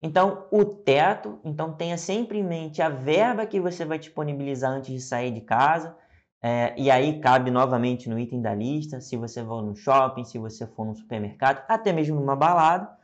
Então, 0.01 0.47
o 0.51 0.65
teto, 0.65 1.39
então 1.45 1.71
tenha 1.71 1.99
sempre 1.99 2.39
em 2.39 2.43
mente 2.43 2.81
a 2.81 2.89
verba 2.89 3.45
que 3.45 3.59
você 3.59 3.85
vai 3.85 3.99
disponibilizar 3.99 4.71
antes 4.71 4.91
de 4.91 4.99
sair 4.99 5.29
de 5.29 5.41
casa. 5.41 5.95
É, 6.41 6.73
e 6.75 6.89
aí 6.89 7.19
cabe 7.19 7.51
novamente 7.51 8.09
no 8.09 8.17
item 8.17 8.41
da 8.41 8.55
lista, 8.55 8.99
se 8.99 9.15
você 9.15 9.45
for 9.45 9.61
no 9.61 9.75
shopping, 9.75 10.23
se 10.23 10.39
você 10.39 10.65
for 10.65 10.85
no 10.85 10.95
supermercado, 10.95 11.63
até 11.67 11.93
mesmo 11.93 12.19
numa 12.19 12.35
balada, 12.35 12.97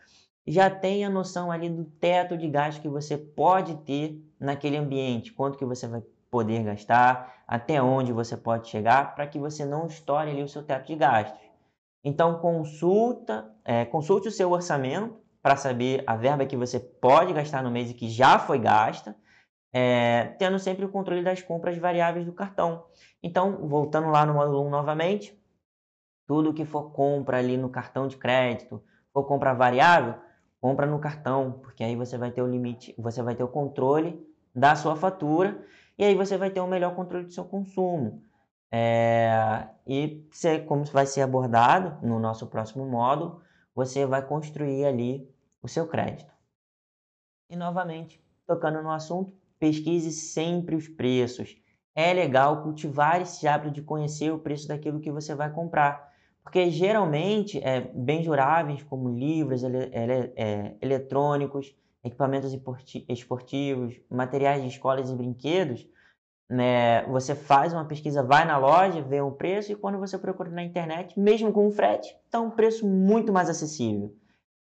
já 0.45 0.69
tenha 0.69 1.09
noção 1.09 1.51
ali 1.51 1.69
do 1.69 1.85
teto 1.85 2.37
de 2.37 2.49
gasto 2.49 2.81
que 2.81 2.89
você 2.89 3.17
pode 3.17 3.75
ter 3.77 4.21
naquele 4.39 4.77
ambiente, 4.77 5.31
quanto 5.31 5.57
que 5.57 5.65
você 5.65 5.87
vai 5.87 6.01
poder 6.29 6.63
gastar, 6.63 7.43
até 7.47 7.81
onde 7.81 8.11
você 8.11 8.35
pode 8.35 8.67
chegar, 8.67 9.15
para 9.15 9.27
que 9.27 9.39
você 9.39 9.65
não 9.65 9.87
estoure 9.87 10.31
ali 10.31 10.43
o 10.43 10.47
seu 10.47 10.63
teto 10.63 10.87
de 10.87 10.95
gastos. 10.95 11.39
Então 12.03 12.39
consulta, 12.39 13.49
é, 13.63 13.85
consulte 13.85 14.27
o 14.27 14.31
seu 14.31 14.51
orçamento 14.51 15.15
para 15.41 15.55
saber 15.55 16.03
a 16.07 16.15
verba 16.15 16.45
que 16.45 16.57
você 16.57 16.79
pode 16.79 17.33
gastar 17.33 17.63
no 17.63 17.71
mês 17.71 17.91
e 17.91 17.93
que 17.93 18.09
já 18.09 18.39
foi 18.39 18.59
gasta, 18.59 19.15
é, 19.71 20.35
tendo 20.37 20.59
sempre 20.59 20.85
o 20.85 20.89
controle 20.89 21.23
das 21.23 21.41
compras 21.41 21.77
variáveis 21.77 22.25
do 22.25 22.33
cartão. 22.33 22.85
Então, 23.21 23.67
voltando 23.67 24.09
lá 24.09 24.25
no 24.25 24.33
módulo 24.33 24.65
1 24.67 24.69
novamente, 24.69 25.37
tudo 26.27 26.53
que 26.53 26.65
for 26.65 26.91
compra 26.91 27.37
ali 27.37 27.57
no 27.57 27.69
cartão 27.69 28.07
de 28.07 28.17
crédito, 28.17 28.83
for 29.13 29.25
compra 29.25 29.53
variável, 29.53 30.15
compra 30.63 30.85
no 30.85 30.97
cartão, 30.97 31.59
porque 31.61 31.83
aí 31.83 31.93
você 31.93 32.17
vai 32.17 32.31
ter 32.31 32.41
o 32.41 32.47
limite, 32.47 32.95
você 32.97 33.21
vai 33.21 33.35
ter 33.35 33.43
o 33.43 33.49
controle 33.49 34.25
da 34.55 34.77
sua 34.77 34.95
fatura 34.95 35.61
e 35.97 36.05
aí 36.05 36.15
você 36.15 36.37
vai 36.37 36.49
ter 36.51 36.61
um 36.61 36.67
melhor 36.67 36.95
controle 36.95 37.25
do 37.25 37.33
seu 37.33 37.43
consumo. 37.43 38.23
É, 38.71 39.67
e 39.85 40.25
você, 40.31 40.59
como 40.59 40.85
vai 40.85 41.05
ser 41.05 41.21
abordado 41.21 42.07
no 42.07 42.17
nosso 42.17 42.47
próximo 42.47 42.85
módulo, 42.85 43.41
você 43.75 44.05
vai 44.05 44.25
construir 44.25 44.85
ali 44.85 45.29
o 45.61 45.67
seu 45.67 45.85
crédito. 45.85 46.31
E 47.49 47.57
novamente, 47.57 48.23
tocando 48.47 48.81
no 48.81 48.89
assunto, 48.89 49.33
pesquise 49.59 50.13
sempre 50.13 50.77
os 50.77 50.87
preços. 50.87 51.57
É 51.93 52.13
legal 52.13 52.63
cultivar 52.63 53.21
esse 53.21 53.49
hábito 53.49 53.73
de 53.73 53.81
conhecer 53.81 54.31
o 54.31 54.39
preço 54.39 54.69
daquilo 54.69 55.01
que 55.01 55.11
você 55.11 55.35
vai 55.35 55.51
comprar. 55.51 56.12
Porque 56.43 56.69
geralmente 56.69 57.59
é, 57.63 57.81
bens 57.81 58.25
duráveis 58.25 58.83
como 58.83 59.09
livros, 59.09 59.63
ele, 59.63 59.89
ele, 59.91 60.33
é, 60.35 60.75
eletrônicos, 60.81 61.75
equipamentos 62.03 62.53
esportivos, 63.07 63.99
materiais 64.09 64.61
de 64.61 64.67
escolas 64.67 65.09
e 65.09 65.15
brinquedos, 65.15 65.87
né, 66.49 67.03
você 67.05 67.33
faz 67.33 67.73
uma 67.73 67.85
pesquisa, 67.85 68.21
vai 68.21 68.45
na 68.45 68.57
loja, 68.57 69.01
vê 69.01 69.21
um 69.21 69.31
preço 69.31 69.71
e 69.71 69.75
quando 69.75 69.97
você 69.97 70.17
procura 70.17 70.51
na 70.51 70.61
internet, 70.61 71.17
mesmo 71.19 71.51
com 71.51 71.71
frete, 71.71 72.15
está 72.25 72.41
um 72.41 72.51
preço 72.51 72.85
muito 72.85 73.31
mais 73.31 73.49
acessível. 73.49 74.13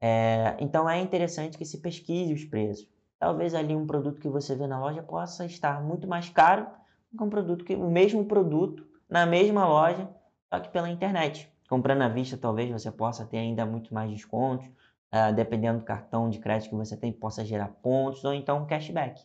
É, 0.01 0.57
então 0.59 0.89
é 0.89 0.99
interessante 0.99 1.57
que 1.57 1.65
se 1.65 1.77
pesquise 1.79 2.33
os 2.33 2.43
preços. 2.45 2.89
Talvez 3.19 3.53
ali 3.53 3.75
um 3.75 3.85
produto 3.85 4.19
que 4.19 4.29
você 4.29 4.55
vê 4.55 4.65
na 4.65 4.79
loja 4.79 5.03
possa 5.03 5.45
estar 5.45 5.81
muito 5.83 6.07
mais 6.07 6.29
caro 6.29 6.67
que 7.15 7.23
um 7.23 7.29
produto 7.29 7.65
que 7.65 7.75
o 7.75 7.89
mesmo 7.89 8.25
produto 8.25 8.87
na 9.09 9.25
mesma 9.25 9.67
loja, 9.67 10.09
só 10.47 10.59
que 10.59 10.69
pela 10.69 10.89
internet. 10.89 11.51
Comprando 11.69 12.01
à 12.01 12.09
vista, 12.09 12.35
talvez 12.35 12.71
você 12.71 12.91
possa 12.91 13.25
ter 13.27 13.37
ainda 13.37 13.63
muito 13.63 13.93
mais 13.93 14.09
descontos, 14.09 14.65
uh, 14.65 15.33
dependendo 15.35 15.79
do 15.79 15.85
cartão 15.85 16.27
de 16.27 16.39
crédito 16.39 16.71
que 16.71 16.75
você 16.75 16.97
tem, 16.97 17.13
possa 17.13 17.45
gerar 17.45 17.67
pontos 17.67 18.23
ou 18.23 18.33
então 18.33 18.65
cashback. 18.65 19.23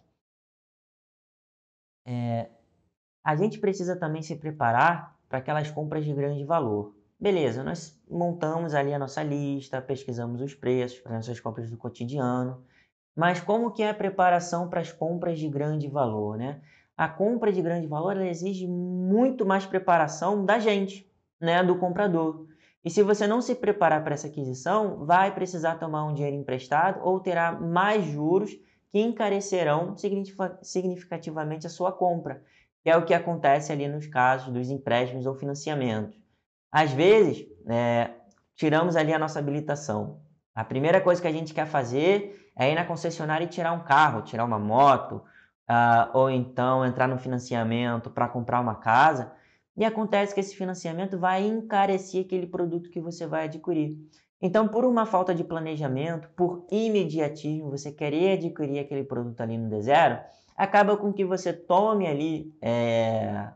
É, 2.06 2.50
a 3.24 3.34
gente 3.34 3.58
precisa 3.58 3.96
também 3.96 4.20
se 4.20 4.36
preparar 4.36 5.16
para 5.26 5.38
aquelas 5.38 5.70
compras 5.70 6.04
de 6.04 6.12
grande 6.12 6.44
valor. 6.44 6.94
Beleza, 7.18 7.64
nós 7.64 7.98
montamos 8.10 8.74
ali 8.74 8.92
a 8.92 8.98
nossa 8.98 9.22
lista, 9.22 9.80
pesquisamos 9.80 10.42
os 10.42 10.54
preços 10.54 11.00
para 11.00 11.14
nossas 11.14 11.40
compras 11.40 11.70
do 11.70 11.78
cotidiano, 11.78 12.62
mas 13.16 13.40
como 13.40 13.70
que 13.70 13.82
é 13.82 13.88
a 13.88 13.94
preparação 13.94 14.68
para 14.68 14.80
as 14.80 14.92
compras 14.92 15.38
de 15.38 15.48
grande 15.48 15.88
valor, 15.88 16.36
né? 16.36 16.60
A 16.94 17.08
compra 17.08 17.50
de 17.50 17.62
grande 17.62 17.86
valor 17.86 18.18
exige 18.18 18.66
muito 18.66 19.46
mais 19.46 19.64
preparação 19.64 20.44
da 20.44 20.58
gente, 20.58 21.10
né, 21.40 21.62
do 21.62 21.76
comprador. 21.76 22.46
E 22.84 22.90
se 22.90 23.02
você 23.02 23.26
não 23.26 23.40
se 23.40 23.54
preparar 23.54 24.04
para 24.04 24.14
essa 24.14 24.26
aquisição, 24.26 25.04
vai 25.04 25.34
precisar 25.34 25.76
tomar 25.76 26.04
um 26.04 26.14
dinheiro 26.14 26.36
emprestado 26.36 27.00
ou 27.02 27.18
terá 27.20 27.52
mais 27.52 28.04
juros 28.04 28.50
que 28.90 29.00
encarecerão 29.00 29.96
significativamente 30.62 31.66
a 31.66 31.70
sua 31.70 31.90
compra. 31.90 32.42
que 32.82 32.90
é 32.90 32.96
o 32.96 33.06
que 33.06 33.14
acontece 33.14 33.72
ali 33.72 33.88
nos 33.88 34.06
casos 34.06 34.52
dos 34.52 34.68
empréstimos 34.68 35.24
ou 35.24 35.34
financiamentos. 35.34 36.14
Às 36.70 36.92
vezes, 36.92 37.46
é, 37.66 38.10
tiramos 38.54 38.94
ali 38.94 39.14
a 39.14 39.18
nossa 39.18 39.38
habilitação. 39.38 40.20
A 40.54 40.62
primeira 40.62 41.00
coisa 41.00 41.20
que 41.20 41.26
a 41.26 41.32
gente 41.32 41.54
quer 41.54 41.66
fazer 41.66 42.50
é 42.56 42.70
ir 42.70 42.74
na 42.74 42.84
concessionária 42.84 43.44
e 43.44 43.48
tirar 43.48 43.72
um 43.72 43.84
carro, 43.84 44.22
tirar 44.22 44.44
uma 44.44 44.58
moto, 44.58 45.22
uh, 45.68 46.10
ou 46.12 46.30
então 46.30 46.84
entrar 46.84 47.08
no 47.08 47.18
financiamento 47.18 48.10
para 48.10 48.28
comprar 48.28 48.60
uma 48.60 48.76
casa. 48.76 49.32
E 49.76 49.84
acontece 49.84 50.32
que 50.32 50.40
esse 50.40 50.54
financiamento 50.54 51.18
vai 51.18 51.44
encarecer 51.44 52.24
aquele 52.24 52.46
produto 52.46 52.90
que 52.90 53.00
você 53.00 53.26
vai 53.26 53.44
adquirir. 53.44 53.96
Então, 54.40 54.68
por 54.68 54.84
uma 54.84 55.06
falta 55.06 55.34
de 55.34 55.42
planejamento, 55.42 56.28
por 56.36 56.66
imediatismo, 56.70 57.70
você 57.70 57.90
querer 57.90 58.38
adquirir 58.38 58.78
aquele 58.78 59.02
produto 59.02 59.40
ali 59.40 59.56
no 59.56 59.70
D0, 59.70 60.22
acaba 60.56 60.96
com 60.96 61.12
que 61.12 61.24
você 61.24 61.52
tome 61.52 62.06
ali 62.06 62.54
é, 62.60 63.48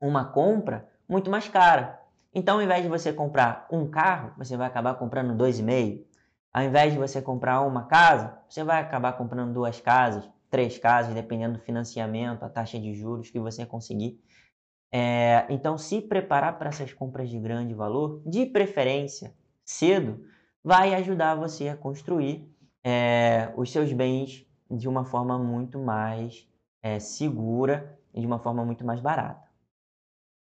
uma 0.00 0.24
compra 0.24 0.88
muito 1.08 1.30
mais 1.30 1.48
cara. 1.48 2.00
Então, 2.34 2.56
ao 2.56 2.62
invés 2.62 2.82
de 2.82 2.88
você 2.88 3.12
comprar 3.12 3.66
um 3.70 3.88
carro, 3.88 4.32
você 4.36 4.56
vai 4.56 4.66
acabar 4.66 4.94
comprando 4.94 5.34
dois 5.34 5.58
e 5.58 5.62
meio. 5.62 6.06
Ao 6.52 6.62
invés 6.62 6.92
de 6.92 6.98
você 6.98 7.20
comprar 7.20 7.62
uma 7.62 7.84
casa, 7.84 8.38
você 8.48 8.62
vai 8.62 8.80
acabar 8.80 9.14
comprando 9.14 9.52
duas 9.52 9.80
casas, 9.80 10.28
três 10.50 10.78
casas, 10.78 11.14
dependendo 11.14 11.58
do 11.58 11.64
financiamento, 11.64 12.42
a 12.42 12.48
taxa 12.48 12.78
de 12.78 12.94
juros 12.94 13.30
que 13.30 13.40
você 13.40 13.66
conseguir. 13.66 14.20
É, 14.90 15.46
então, 15.50 15.76
se 15.76 16.00
preparar 16.00 16.58
para 16.58 16.70
essas 16.70 16.92
compras 16.92 17.28
de 17.28 17.38
grande 17.38 17.74
valor, 17.74 18.22
de 18.24 18.46
preferência 18.46 19.34
cedo, 19.64 20.24
vai 20.64 20.94
ajudar 20.94 21.34
você 21.34 21.68
a 21.68 21.76
construir 21.76 22.48
é, 22.82 23.52
os 23.56 23.70
seus 23.70 23.92
bens 23.92 24.46
de 24.70 24.88
uma 24.88 25.04
forma 25.04 25.38
muito 25.38 25.78
mais 25.78 26.48
é, 26.82 26.98
segura 26.98 27.98
e 28.14 28.20
de 28.20 28.26
uma 28.26 28.38
forma 28.38 28.64
muito 28.64 28.84
mais 28.84 29.00
barata. 29.00 29.48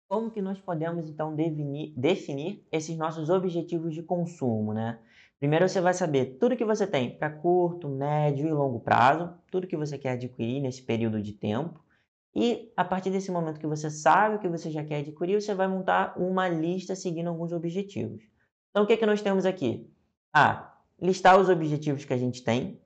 Como 0.09 0.31
que 0.31 0.41
nós 0.41 0.59
podemos 0.59 1.09
então 1.09 1.35
definir, 1.35 1.93
definir 1.97 2.67
esses 2.73 2.97
nossos 2.97 3.29
objetivos 3.29 3.95
de 3.95 4.03
consumo, 4.03 4.73
né? 4.73 4.99
Primeiro 5.39 5.69
você 5.69 5.81
vai 5.81 5.95
saber 5.95 6.37
tudo 6.39 6.57
que 6.57 6.65
você 6.65 6.87
tem 6.87 7.17
para 7.17 7.31
curto, 7.31 7.89
médio 7.89 8.49
e 8.49 8.53
longo 8.53 8.81
prazo, 8.81 9.35
tudo 9.51 9.67
que 9.67 9.77
você 9.77 9.99
quer 9.99 10.13
adquirir 10.13 10.61
nesse 10.61 10.83
período 10.83 11.23
de 11.23 11.33
tempo. 11.33 11.79
E 12.41 12.73
a 12.77 12.85
partir 12.85 13.11
desse 13.11 13.33
momento 13.33 13.59
que 13.59 13.67
você 13.67 13.91
sabe 13.91 14.37
o 14.37 14.39
que 14.39 14.49
você 14.49 14.71
já 14.71 14.85
quer 14.85 15.01
adquirir, 15.01 15.43
você 15.43 15.53
vai 15.57 15.67
montar 15.67 16.17
uma 16.17 16.49
lista 16.49 16.95
seguindo 16.95 17.27
alguns 17.27 17.51
objetivos. 17.51 18.23
Então, 18.71 18.85
o 18.85 18.87
que, 18.87 18.93
é 18.93 18.97
que 18.97 19.05
nós 19.05 19.21
temos 19.21 19.45
aqui? 19.45 19.93
A. 20.33 20.73
Listar 21.03 21.37
os 21.41 21.49
objetivos 21.49 22.05
que 22.05 22.13
a 22.13 22.17
gente 22.17 22.45
tem, 22.45 22.81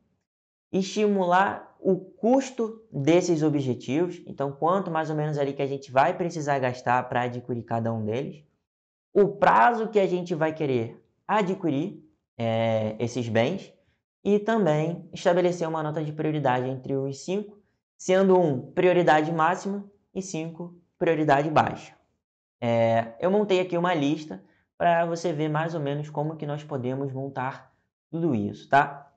estimular 0.73 1.77
o 1.79 1.97
custo 1.97 2.83
desses 2.91 3.43
objetivos, 3.43 4.23
então 4.27 4.53
quanto 4.53 4.91
mais 4.91 5.11
ou 5.11 5.17
menos 5.17 5.37
ali 5.37 5.53
que 5.53 5.61
a 5.61 5.67
gente 5.67 5.93
vai 5.93 6.17
precisar 6.17 6.59
gastar 6.59 7.07
para 7.11 7.25
adquirir 7.25 7.63
cada 7.63 7.93
um 7.93 8.07
deles, 8.07 8.43
o 9.13 9.29
prazo 9.37 9.89
que 9.89 10.01
a 10.01 10.07
gente 10.07 10.35
vai 10.35 10.55
querer 10.55 10.99
adquirir 11.29 12.03
é, 12.39 12.97
esses 12.99 13.29
bens 13.29 13.71
e 14.25 14.39
também 14.39 15.07
estabelecer 15.13 15.69
uma 15.69 15.83
nota 15.83 16.03
de 16.03 16.13
prioridade 16.13 16.67
entre 16.71 16.97
os 16.97 17.23
cinco, 17.23 17.62
sendo 18.03 18.37
um 18.37 18.61
prioridade 18.73 19.31
máxima 19.31 19.85
e 20.13 20.21
cinco 20.21 20.75
prioridade 20.99 21.49
baixa. 21.49 21.95
É, 22.61 23.13
eu 23.21 23.31
montei 23.31 23.61
aqui 23.61 23.79
uma 23.79 23.95
lista 23.95 24.43
para 24.77 25.07
você 25.07 25.33
ver 25.33 25.49
mais 25.49 25.73
ou 25.73 25.81
menos 25.81 26.11
como 26.11 26.35
que 26.35 26.45
nós 26.45 26.65
podemos 26.65 27.13
montar 27.13 27.73
tudo 28.11 28.35
isso, 28.35 28.69
tá? 28.69 29.09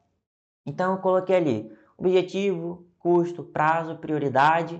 Então 0.63 0.91
eu 0.91 0.99
coloquei 0.99 1.35
ali 1.35 1.71
objetivo, 1.97 2.85
custo, 2.99 3.43
prazo, 3.43 3.97
prioridade. 3.97 4.75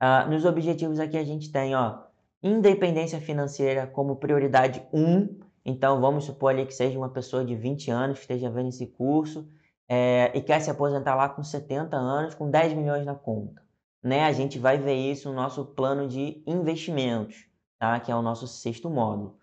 Uh, 0.00 0.30
nos 0.30 0.44
objetivos 0.44 1.00
aqui 1.00 1.18
a 1.18 1.24
gente 1.24 1.50
tem, 1.50 1.74
ó, 1.74 2.04
independência 2.40 3.20
financeira 3.20 3.84
como 3.84 4.14
prioridade 4.14 4.80
1. 4.92 5.40
Então 5.64 6.00
vamos 6.00 6.22
supor 6.22 6.50
ali 6.52 6.66
que 6.66 6.72
seja 6.72 6.96
uma 6.96 7.08
pessoa 7.08 7.44
de 7.44 7.56
20 7.56 7.90
anos 7.90 8.18
que 8.18 8.22
esteja 8.22 8.48
vendo 8.48 8.68
esse 8.68 8.86
curso 8.86 9.48
é, 9.92 10.30
e 10.32 10.40
quer 10.40 10.60
se 10.60 10.70
aposentar 10.70 11.16
lá 11.16 11.28
com 11.28 11.42
70 11.42 11.96
anos, 11.96 12.32
com 12.36 12.48
10 12.48 12.74
milhões 12.74 13.04
na 13.04 13.16
conta. 13.16 13.60
Né? 14.00 14.24
A 14.24 14.30
gente 14.30 14.56
vai 14.56 14.78
ver 14.78 14.94
isso 14.94 15.28
no 15.28 15.34
nosso 15.34 15.64
plano 15.64 16.06
de 16.06 16.44
investimentos, 16.46 17.44
tá? 17.76 17.98
que 17.98 18.12
é 18.12 18.14
o 18.14 18.22
nosso 18.22 18.46
sexto 18.46 18.88
módulo. 18.88 19.36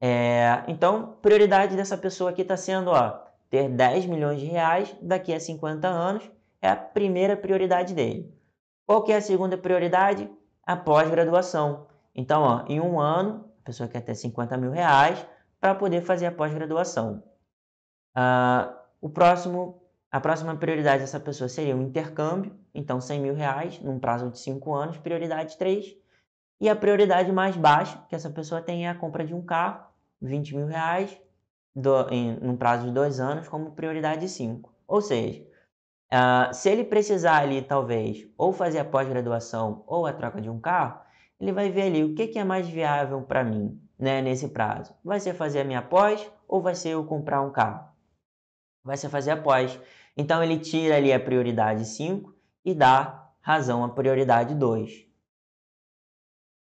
É, 0.00 0.62
então, 0.68 1.18
prioridade 1.20 1.74
dessa 1.74 1.98
pessoa 1.98 2.30
aqui 2.30 2.42
está 2.42 2.56
sendo 2.56 2.92
ó, 2.92 3.18
ter 3.50 3.68
10 3.68 4.06
milhões 4.06 4.38
de 4.38 4.46
reais 4.46 4.94
daqui 5.02 5.34
a 5.34 5.40
50 5.40 5.88
anos, 5.88 6.30
é 6.62 6.68
a 6.70 6.76
primeira 6.76 7.36
prioridade 7.36 7.92
dele. 7.92 8.32
Qual 8.86 9.02
que 9.02 9.10
é 9.10 9.16
a 9.16 9.20
segunda 9.20 9.58
prioridade? 9.58 10.30
A 10.64 10.76
pós-graduação. 10.76 11.88
Então, 12.14 12.42
ó, 12.42 12.64
em 12.68 12.78
um 12.78 13.00
ano, 13.00 13.44
a 13.60 13.64
pessoa 13.64 13.88
quer 13.88 14.02
ter 14.02 14.14
50 14.14 14.56
mil 14.56 14.70
reais 14.70 15.26
para 15.60 15.74
poder 15.74 16.02
fazer 16.02 16.26
a 16.26 16.32
pós-graduação. 16.32 17.24
Uh, 18.16 18.79
o 19.00 19.08
próximo, 19.08 19.82
a 20.10 20.20
próxima 20.20 20.56
prioridade 20.56 21.00
dessa 21.00 21.18
pessoa 21.18 21.48
seria 21.48 21.76
o 21.76 21.82
intercâmbio, 21.82 22.54
então 22.74 23.00
100 23.00 23.20
mil 23.20 23.34
reais 23.34 23.80
num 23.80 23.98
prazo 23.98 24.30
de 24.30 24.38
5 24.38 24.74
anos, 24.74 24.98
prioridade 24.98 25.56
3. 25.56 25.96
E 26.60 26.68
a 26.68 26.76
prioridade 26.76 27.32
mais 27.32 27.56
baixa 27.56 28.04
que 28.08 28.14
essa 28.14 28.28
pessoa 28.28 28.60
tem 28.60 28.86
é 28.86 28.90
a 28.90 28.94
compra 28.94 29.24
de 29.24 29.34
um 29.34 29.42
carro, 29.42 29.86
20 30.20 30.56
mil 30.56 30.66
reais 30.66 31.18
do, 31.74 32.08
em 32.10 32.38
num 32.38 32.56
prazo 32.56 32.86
de 32.86 32.92
dois 32.92 33.18
anos 33.18 33.48
como 33.48 33.72
prioridade 33.72 34.28
5. 34.28 34.70
Ou 34.86 35.00
seja, 35.00 35.42
uh, 36.12 36.52
se 36.52 36.68
ele 36.68 36.84
precisar 36.84 37.38
ali, 37.38 37.62
talvez, 37.62 38.28
ou 38.36 38.52
fazer 38.52 38.80
a 38.80 38.84
pós-graduação 38.84 39.82
ou 39.86 40.06
a 40.06 40.12
troca 40.12 40.40
de 40.40 40.50
um 40.50 40.60
carro, 40.60 41.00
ele 41.40 41.52
vai 41.52 41.70
ver 41.70 41.82
ali 41.82 42.04
o 42.04 42.14
que, 42.14 42.26
que 42.26 42.38
é 42.38 42.44
mais 42.44 42.68
viável 42.68 43.22
para 43.22 43.42
mim 43.42 43.80
né, 43.98 44.20
nesse 44.20 44.48
prazo. 44.48 44.94
Vai 45.02 45.18
ser 45.20 45.32
fazer 45.32 45.60
a 45.60 45.64
minha 45.64 45.80
pós 45.80 46.30
ou 46.46 46.60
vai 46.60 46.74
ser 46.74 46.90
eu 46.90 47.04
comprar 47.04 47.40
um 47.40 47.50
carro? 47.50 47.89
Vai 48.84 48.96
ser 48.96 49.08
fazer 49.08 49.32
a 49.32 49.36
pós. 49.36 49.78
Então 50.16 50.42
ele 50.42 50.58
tira 50.58 50.96
ali 50.96 51.12
a 51.12 51.20
prioridade 51.20 51.84
5 51.84 52.34
e 52.64 52.74
dá 52.74 53.30
razão 53.40 53.84
à 53.84 53.88
prioridade 53.88 54.54
2. 54.54 55.06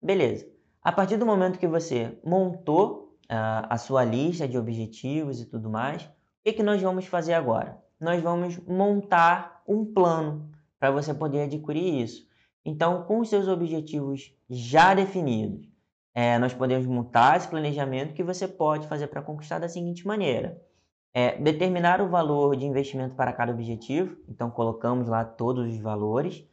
Beleza. 0.02 0.48
A 0.82 0.92
partir 0.92 1.18
do 1.18 1.26
momento 1.26 1.60
que 1.60 1.68
você 1.68 2.18
montou 2.24 3.18
a 3.28 3.78
sua 3.78 4.04
lista 4.04 4.48
de 4.48 4.58
objetivos 4.58 5.42
e 5.42 5.46
tudo 5.46 5.70
mais, 5.70 6.04
o 6.04 6.10
que, 6.44 6.54
que 6.54 6.64
nós 6.64 6.82
vamos 6.82 7.08
fazer 7.08 7.34
agora? 7.34 7.84
Nós 8.00 8.22
vamos 8.22 8.58
montar 8.68 9.64
um 9.68 9.84
plano 9.84 10.52
para 10.80 10.92
você 10.92 11.14
poder 11.14 11.44
adquirir 11.44 12.04
isso. 12.04 12.28
Então, 12.64 13.04
com 13.04 13.20
os 13.20 13.30
seus 13.30 13.48
objetivos 13.48 14.32
já 14.48 14.94
definidos, 14.94 15.68
é, 16.14 16.38
nós 16.38 16.54
podemos 16.54 16.86
montar 16.86 17.38
esse 17.38 17.48
planejamento 17.48 18.14
que 18.14 18.24
você 18.24 18.48
pode 18.48 18.88
fazer 18.88 19.08
para 19.08 19.22
conquistar 19.22 19.60
da 19.60 19.68
seguinte 19.68 20.06
maneira. 20.06 20.62
É, 21.18 21.38
determinar 21.38 22.02
o 22.02 22.10
valor 22.10 22.58
de 22.58 22.66
investimento 22.66 23.16
para 23.16 23.32
cada 23.32 23.54
objetivo, 23.54 24.18
então 24.28 24.52
colocamos 24.52 25.08
lá 25.08 25.24
todos 25.24 25.74
os 25.74 25.80
valores. 25.80 26.44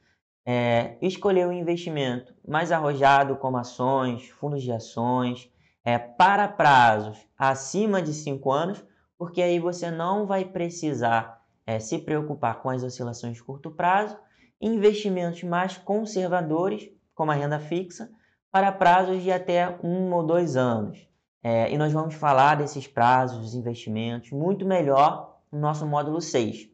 É, 0.46 0.96
escolher 1.02 1.48
o 1.48 1.52
investimento 1.52 2.32
mais 2.46 2.70
arrojado, 2.70 3.34
como 3.34 3.56
ações, 3.56 4.28
fundos 4.28 4.62
de 4.62 4.70
ações, 4.70 5.50
é, 5.84 5.98
para 5.98 6.46
prazos 6.46 7.18
acima 7.36 8.00
de 8.00 8.14
5 8.14 8.52
anos, 8.52 8.84
porque 9.18 9.42
aí 9.42 9.58
você 9.58 9.90
não 9.90 10.26
vai 10.26 10.44
precisar 10.44 11.42
é, 11.66 11.80
se 11.80 11.98
preocupar 11.98 12.62
com 12.62 12.70
as 12.70 12.84
oscilações 12.84 13.34
de 13.34 13.42
curto 13.42 13.68
prazo, 13.68 14.16
investimentos 14.60 15.42
mais 15.42 15.76
conservadores, 15.76 16.88
como 17.16 17.32
a 17.32 17.34
renda 17.34 17.58
fixa, 17.58 18.08
para 18.48 18.70
prazos 18.70 19.24
de 19.24 19.32
até 19.32 19.76
um 19.82 20.12
ou 20.12 20.24
dois 20.24 20.56
anos. 20.56 21.11
É, 21.42 21.72
e 21.72 21.76
nós 21.76 21.92
vamos 21.92 22.14
falar 22.14 22.56
desses 22.56 22.86
prazos, 22.86 23.40
dos 23.40 23.54
investimentos, 23.54 24.30
muito 24.30 24.64
melhor 24.64 25.40
no 25.50 25.58
nosso 25.58 25.86
módulo 25.86 26.20
6. 26.20 26.70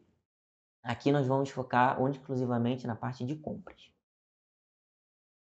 Aqui 0.83 1.11
nós 1.11 1.27
vamos 1.27 1.49
focar 1.49 1.97
exclusivamente 2.09 2.85
na 2.85 2.95
parte 2.95 3.25
de 3.25 3.35
compras. 3.35 3.91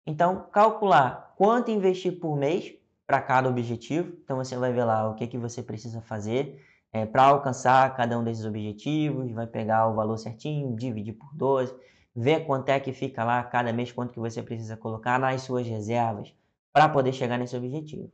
Então, 0.07 0.49
calcular 0.53 1.35
quanto 1.37 1.71
investir 1.71 2.19
por 2.19 2.37
mês 2.37 2.75
para 3.07 3.23
cada 3.23 3.49
objetivo. 3.49 4.17
Então 4.23 4.37
você 4.37 4.57
vai 4.57 4.73
ver 4.73 4.85
lá 4.85 5.09
o 5.09 5.15
que, 5.15 5.27
que 5.27 5.39
você 5.39 5.63
precisa 5.63 6.01
fazer 6.03 6.63
é, 6.93 7.07
para 7.07 7.25
alcançar 7.25 7.95
cada 7.97 8.19
um 8.19 8.25
desses 8.25 8.45
objetivos, 8.45 9.31
vai 9.33 9.47
pegar 9.47 9.89
o 9.89 9.95
valor 9.95 10.17
certinho, 10.19 10.77
dividir 10.77 11.15
por 11.15 11.35
12, 11.35 11.75
ver 12.15 12.47
quanto 12.47 12.69
é 12.69 12.81
que 12.81 12.93
fica 12.93 13.25
lá 13.25 13.43
cada 13.45 13.73
mês, 13.73 13.93
quanto 13.93 14.13
que 14.13 14.21
você 14.21 14.43
precisa 14.43 14.77
colocar 14.77 15.19
nas 15.19 15.43
suas 15.43 15.67
reservas 15.67 16.35
para 16.73 16.89
poder 16.89 17.13
chegar 17.13 17.39
nesse 17.39 17.57
objetivo. 17.57 18.11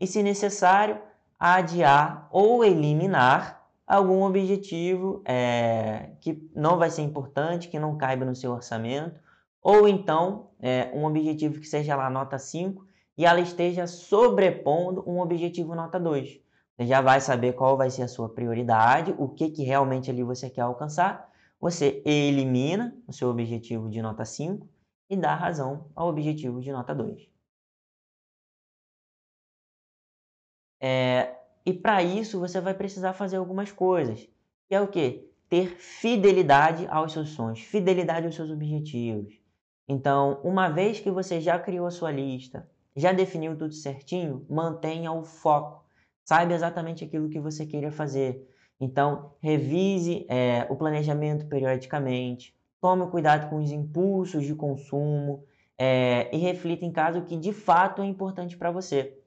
E 0.00 0.06
se 0.06 0.22
necessário, 0.22 1.00
adiar 1.38 2.28
ou 2.30 2.64
eliminar 2.64 3.66
algum 3.86 4.22
objetivo 4.22 5.22
é, 5.24 6.10
que 6.20 6.48
não 6.54 6.76
vai 6.78 6.90
ser 6.90 7.02
importante, 7.02 7.68
que 7.68 7.78
não 7.78 7.96
caiba 7.96 8.24
no 8.24 8.36
seu 8.36 8.52
orçamento, 8.52 9.18
ou 9.62 9.88
então 9.88 10.50
é, 10.60 10.90
um 10.94 11.04
objetivo 11.04 11.58
que 11.58 11.66
seja 11.66 11.96
lá 11.96 12.10
nota 12.10 12.38
5 12.38 12.86
e 13.16 13.24
ela 13.24 13.40
esteja 13.40 13.86
sobrepondo 13.86 15.02
um 15.06 15.20
objetivo 15.20 15.74
nota 15.74 15.98
2. 15.98 16.40
Você 16.76 16.86
já 16.86 17.00
vai 17.00 17.20
saber 17.20 17.54
qual 17.54 17.76
vai 17.76 17.90
ser 17.90 18.02
a 18.02 18.08
sua 18.08 18.28
prioridade, 18.28 19.14
o 19.18 19.28
que, 19.28 19.50
que 19.50 19.64
realmente 19.64 20.10
ali 20.10 20.22
você 20.22 20.48
quer 20.48 20.60
alcançar. 20.60 21.28
Você 21.60 22.00
elimina 22.04 22.94
o 23.06 23.12
seu 23.12 23.28
objetivo 23.28 23.90
de 23.90 24.00
nota 24.00 24.24
5 24.24 24.68
e 25.10 25.16
dar 25.16 25.34
razão 25.34 25.86
ao 25.96 26.08
objetivo 26.08 26.60
de 26.60 26.70
nota 26.70 26.94
2. 26.94 27.37
É, 30.80 31.34
e 31.64 31.72
para 31.72 32.02
isso 32.02 32.38
você 32.38 32.60
vai 32.60 32.74
precisar 32.74 33.12
fazer 33.12 33.36
algumas 33.36 33.72
coisas, 33.72 34.28
que 34.68 34.74
é 34.74 34.80
o 34.80 34.88
que? 34.88 35.28
Ter 35.48 35.76
fidelidade 35.76 36.86
aos 36.88 37.12
seus 37.12 37.30
sonhos, 37.30 37.60
fidelidade 37.60 38.26
aos 38.26 38.34
seus 38.34 38.50
objetivos. 38.50 39.40
Então, 39.88 40.40
uma 40.44 40.68
vez 40.68 41.00
que 41.00 41.10
você 41.10 41.40
já 41.40 41.58
criou 41.58 41.86
a 41.86 41.90
sua 41.90 42.10
lista, 42.10 42.68
já 42.94 43.12
definiu 43.12 43.56
tudo 43.56 43.72
certinho, 43.72 44.44
mantenha 44.48 45.10
o 45.12 45.24
foco. 45.24 45.84
Saiba 46.24 46.52
exatamente 46.52 47.04
aquilo 47.04 47.30
que 47.30 47.40
você 47.40 47.64
queria 47.64 47.90
fazer. 47.90 48.46
Então, 48.80 49.32
revise 49.40 50.26
é, 50.28 50.66
o 50.68 50.76
planejamento 50.76 51.46
periodicamente, 51.46 52.54
tome 52.80 53.10
cuidado 53.10 53.48
com 53.48 53.56
os 53.56 53.70
impulsos 53.70 54.44
de 54.44 54.54
consumo 54.54 55.44
é, 55.76 56.28
e 56.34 56.38
reflita 56.38 56.84
em 56.84 56.92
caso 56.92 57.22
que 57.22 57.36
de 57.36 57.52
fato 57.52 58.02
é 58.02 58.06
importante 58.06 58.56
para 58.56 58.70
você. 58.70 59.17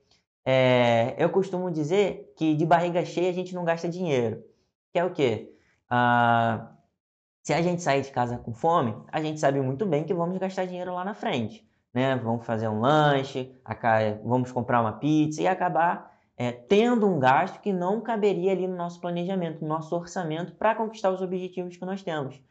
É, 0.44 1.16
eu 1.18 1.30
costumo 1.30 1.70
dizer 1.70 2.34
que 2.36 2.56
de 2.56 2.66
barriga 2.66 3.06
cheia 3.06 3.30
a 3.30 3.34
gente 3.34 3.54
não 3.54 3.64
gasta 3.64 3.88
dinheiro. 3.88 4.44
Que 4.92 5.00
é 5.00 5.06
o 5.06 5.12
quê? 5.12 5.54
Ah, 5.90 6.72
se 7.44 7.54
a 7.54 7.62
gente 7.62 7.82
sair 7.82 8.02
de 8.02 8.12
casa 8.12 8.38
com 8.38 8.54
fome, 8.54 8.96
a 9.12 9.22
gente 9.22 9.40
sabe 9.40 9.62
muito 9.62 9.86
bem 9.86 10.04
que 10.04 10.14
vamos 10.14 10.38
gastar 10.38 10.66
dinheiro 10.66 10.94
lá 10.94 11.04
na 11.04 11.14
frente. 11.14 11.68
Né? 11.94 12.16
Vamos 12.16 12.46
fazer 12.46 12.68
um 12.68 12.80
lanche, 12.80 13.54
vamos 14.24 14.52
comprar 14.52 14.82
uma 14.82 14.94
pizza 14.94 15.42
e 15.42 15.48
acabar 15.48 16.12
é, 16.38 16.52
tendo 16.52 17.08
um 17.08 17.20
gasto 17.20 17.60
que 17.60 17.74
não 17.74 18.02
caberia 18.02 18.52
ali 18.52 18.68
no 18.68 18.76
nosso 18.76 19.00
planejamento, 19.02 19.62
no 19.62 19.68
nosso 19.68 19.96
orçamento 19.96 20.56
para 20.56 20.74
conquistar 20.74 21.12
os 21.12 21.22
objetivos 21.22 21.78
que 21.78 21.86
nós 21.86 22.02
temos. 22.02 22.42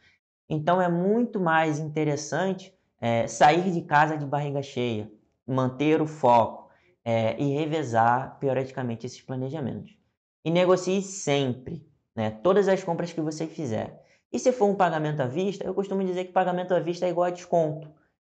Então 0.47 0.81
é 0.81 0.87
muito 0.87 1.39
mais 1.39 1.79
interessante 1.79 2.73
é, 2.99 3.25
sair 3.27 3.71
de 3.71 3.81
casa 3.81 4.17
de 4.17 4.25
barriga 4.25 4.61
cheia, 4.61 5.11
manter 5.47 6.01
o 6.01 6.07
foco 6.07 6.60
é, 7.03 7.39
e 7.41 7.53
revezar 7.55 8.37
periodicamente 8.39 9.05
esses 9.05 9.21
planejamentos. 9.21 9.95
E 10.43 10.51
negocie 10.51 11.01
sempre, 11.01 11.85
né, 12.15 12.31
todas 12.31 12.67
as 12.67 12.83
compras 12.83 13.13
que 13.13 13.21
você 13.21 13.47
fizer. 13.47 14.01
E 14.31 14.39
se 14.39 14.51
for 14.51 14.65
um 14.65 14.75
pagamento 14.75 15.21
à 15.21 15.27
vista, 15.27 15.65
eu 15.65 15.73
costumo 15.73 16.03
dizer 16.03 16.25
que 16.25 16.31
pagamento 16.31 16.73
à 16.73 16.79
vista 16.79 17.05
é 17.05 17.09
igual 17.09 17.27
a 17.27 17.31
desconto, 17.31 17.89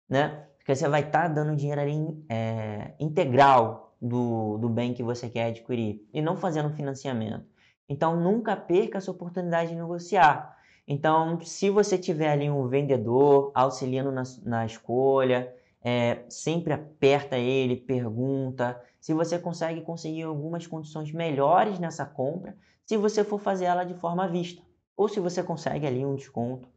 né? 0.10 0.47
Porque 0.57 0.75
você 0.75 0.88
vai 0.89 1.01
estar 1.01 1.23
tá 1.23 1.27
dando 1.27 1.55
dinheiro 1.55 1.81
ali 1.81 2.25
é, 2.29 2.93
integral 2.99 3.95
do, 4.01 4.57
do 4.57 4.67
bem 4.67 4.93
que 4.93 5.03
você 5.03 5.29
quer 5.29 5.45
adquirir 5.45 6.07
e 6.12 6.21
não 6.21 6.36
fazendo 6.36 6.71
financiamento. 6.71 7.45
Então, 7.88 8.19
nunca 8.19 8.55
perca 8.55 8.97
essa 8.97 9.12
oportunidade 9.12 9.69
de 9.69 9.75
negociar. 9.75 10.57
Então, 10.88 11.39
se 11.41 11.69
você 11.69 11.97
tiver 11.97 12.31
ali 12.31 12.49
um 12.49 12.67
vendedor 12.67 13.51
auxiliando 13.53 14.12
na, 14.12 14.23
na 14.43 14.65
escolha, 14.65 15.53
é, 15.83 16.23
sempre 16.29 16.73
aperta 16.73 17.37
ele, 17.37 17.75
pergunta 17.75 18.79
se 18.99 19.13
você 19.13 19.39
consegue 19.39 19.81
conseguir 19.81 20.23
algumas 20.23 20.67
condições 20.67 21.11
melhores 21.11 21.79
nessa 21.79 22.05
compra, 22.05 22.55
se 22.85 22.95
você 22.95 23.23
for 23.23 23.39
fazer 23.39 23.65
ela 23.65 23.83
de 23.83 23.95
forma 23.95 24.25
à 24.25 24.27
vista, 24.27 24.61
ou 24.95 25.09
se 25.09 25.19
você 25.19 25.41
consegue 25.41 25.87
ali 25.87 26.05
um 26.05 26.15
desconto 26.15 26.69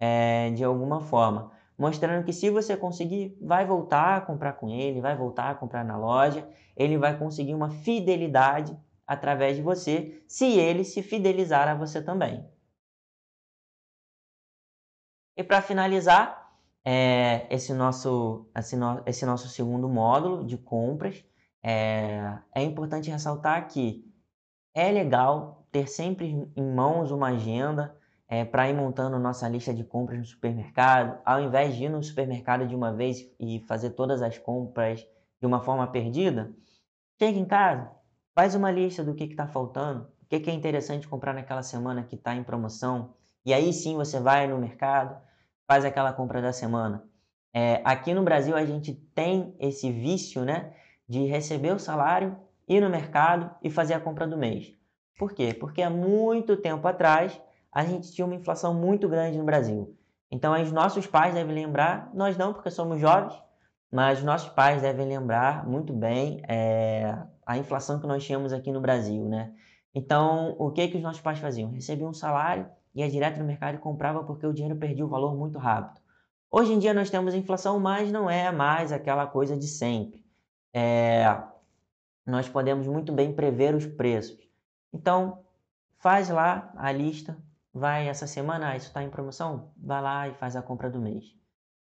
é, 0.00 0.50
de 0.52 0.64
alguma 0.64 1.00
forma, 1.00 1.52
mostrando 1.76 2.24
que 2.24 2.32
se 2.32 2.48
você 2.48 2.76
conseguir, 2.76 3.36
vai 3.42 3.66
voltar 3.66 4.16
a 4.16 4.20
comprar 4.22 4.54
com 4.54 4.70
ele, 4.70 5.02
vai 5.02 5.14
voltar 5.14 5.50
a 5.50 5.54
comprar 5.54 5.84
na 5.84 5.98
loja, 5.98 6.48
ele 6.74 6.96
vai 6.96 7.18
conseguir 7.18 7.54
uma 7.54 7.68
fidelidade 7.68 8.76
através 9.06 9.56
de 9.56 9.62
você, 9.62 10.22
se 10.26 10.58
ele 10.58 10.82
se 10.84 11.02
fidelizar 11.02 11.68
a 11.68 11.74
você 11.74 12.02
também. 12.02 12.44
E 15.36 15.44
para 15.44 15.60
finalizar, 15.60 16.45
é, 16.88 17.48
esse, 17.50 17.74
nosso, 17.74 18.48
esse, 18.56 18.76
no, 18.76 19.02
esse 19.04 19.26
nosso 19.26 19.48
segundo 19.48 19.88
módulo 19.88 20.46
de 20.46 20.56
compras, 20.56 21.24
é, 21.60 22.38
é 22.54 22.62
importante 22.62 23.10
ressaltar 23.10 23.66
que 23.66 24.04
é 24.72 24.92
legal 24.92 25.66
ter 25.72 25.88
sempre 25.88 26.48
em 26.54 26.62
mãos 26.62 27.10
uma 27.10 27.30
agenda 27.30 27.98
é, 28.28 28.44
para 28.44 28.70
ir 28.70 28.74
montando 28.74 29.18
nossa 29.18 29.48
lista 29.48 29.74
de 29.74 29.82
compras 29.82 30.20
no 30.20 30.24
supermercado, 30.24 31.20
ao 31.24 31.40
invés 31.40 31.74
de 31.74 31.86
ir 31.86 31.88
no 31.88 32.00
supermercado 32.00 32.68
de 32.68 32.76
uma 32.76 32.92
vez 32.92 33.28
e 33.40 33.58
fazer 33.66 33.90
todas 33.90 34.22
as 34.22 34.38
compras 34.38 35.04
de 35.40 35.46
uma 35.46 35.60
forma 35.60 35.88
perdida, 35.88 36.54
chega 37.20 37.36
em 37.36 37.44
casa, 37.44 37.90
faz 38.32 38.54
uma 38.54 38.70
lista 38.70 39.02
do 39.02 39.12
que 39.12 39.24
está 39.24 39.48
faltando, 39.48 40.08
o 40.22 40.26
que, 40.28 40.38
que 40.38 40.50
é 40.50 40.54
interessante 40.54 41.08
comprar 41.08 41.34
naquela 41.34 41.64
semana 41.64 42.04
que 42.04 42.14
está 42.14 42.32
em 42.36 42.44
promoção, 42.44 43.12
e 43.44 43.52
aí 43.52 43.72
sim 43.72 43.96
você 43.96 44.20
vai 44.20 44.46
no 44.46 44.58
mercado, 44.58 45.25
faz 45.66 45.84
aquela 45.84 46.12
compra 46.12 46.40
da 46.40 46.52
semana. 46.52 47.04
É, 47.52 47.80
aqui 47.84 48.12
no 48.12 48.22
Brasil 48.22 48.56
a 48.56 48.64
gente 48.64 48.94
tem 49.14 49.54
esse 49.58 49.90
vício, 49.90 50.44
né, 50.44 50.72
de 51.08 51.24
receber 51.26 51.72
o 51.72 51.78
salário, 51.78 52.36
ir 52.68 52.80
no 52.80 52.90
mercado 52.90 53.50
e 53.62 53.70
fazer 53.70 53.94
a 53.94 54.00
compra 54.00 54.26
do 54.26 54.36
mês. 54.36 54.72
Por 55.18 55.32
quê? 55.32 55.54
Porque 55.54 55.80
há 55.82 55.90
muito 55.90 56.56
tempo 56.56 56.86
atrás 56.86 57.40
a 57.72 57.84
gente 57.84 58.12
tinha 58.12 58.26
uma 58.26 58.34
inflação 58.34 58.74
muito 58.74 59.08
grande 59.08 59.38
no 59.38 59.44
Brasil. 59.44 59.96
Então, 60.30 60.60
os 60.60 60.72
nossos 60.72 61.06
pais 61.06 61.34
devem 61.34 61.54
lembrar, 61.54 62.10
nós 62.12 62.36
não, 62.36 62.52
porque 62.52 62.70
somos 62.70 63.00
jovens, 63.00 63.40
mas 63.90 64.22
nossos 64.22 64.48
pais 64.48 64.82
devem 64.82 65.06
lembrar 65.06 65.66
muito 65.66 65.92
bem 65.92 66.42
é, 66.48 67.16
a 67.46 67.56
inflação 67.56 68.00
que 68.00 68.06
nós 68.06 68.24
tínhamos 68.24 68.52
aqui 68.52 68.72
no 68.72 68.80
Brasil, 68.80 69.28
né? 69.28 69.52
Então, 69.94 70.54
o 70.58 70.70
que 70.70 70.88
que 70.88 70.96
os 70.96 71.02
nossos 71.02 71.22
pais 71.22 71.38
faziam? 71.38 71.70
Recebiam 71.70 72.10
um 72.10 72.14
salário, 72.14 72.66
ia 72.96 73.10
direto 73.10 73.38
no 73.38 73.44
mercado 73.44 73.76
e 73.76 73.78
comprava 73.78 74.24
porque 74.24 74.46
o 74.46 74.52
dinheiro 74.52 74.76
perdia 74.76 75.04
o 75.04 75.08
valor 75.08 75.36
muito 75.36 75.58
rápido. 75.58 76.00
Hoje 76.50 76.72
em 76.72 76.78
dia 76.78 76.94
nós 76.94 77.10
temos 77.10 77.34
inflação, 77.34 77.78
mas 77.78 78.10
não 78.10 78.30
é 78.30 78.50
mais 78.50 78.90
aquela 78.90 79.26
coisa 79.26 79.56
de 79.56 79.68
sempre. 79.68 80.24
É, 80.72 81.26
nós 82.24 82.48
podemos 82.48 82.86
muito 82.86 83.12
bem 83.12 83.32
prever 83.32 83.74
os 83.74 83.86
preços. 83.86 84.38
Então, 84.92 85.44
faz 85.98 86.30
lá 86.30 86.72
a 86.76 86.90
lista, 86.90 87.36
vai 87.72 88.08
essa 88.08 88.26
semana, 88.26 88.70
ah, 88.70 88.76
isso 88.76 88.86
está 88.86 89.02
em 89.02 89.10
promoção, 89.10 89.70
vai 89.76 90.00
lá 90.00 90.28
e 90.28 90.34
faz 90.34 90.56
a 90.56 90.62
compra 90.62 90.88
do 90.88 90.98
mês. 90.98 91.34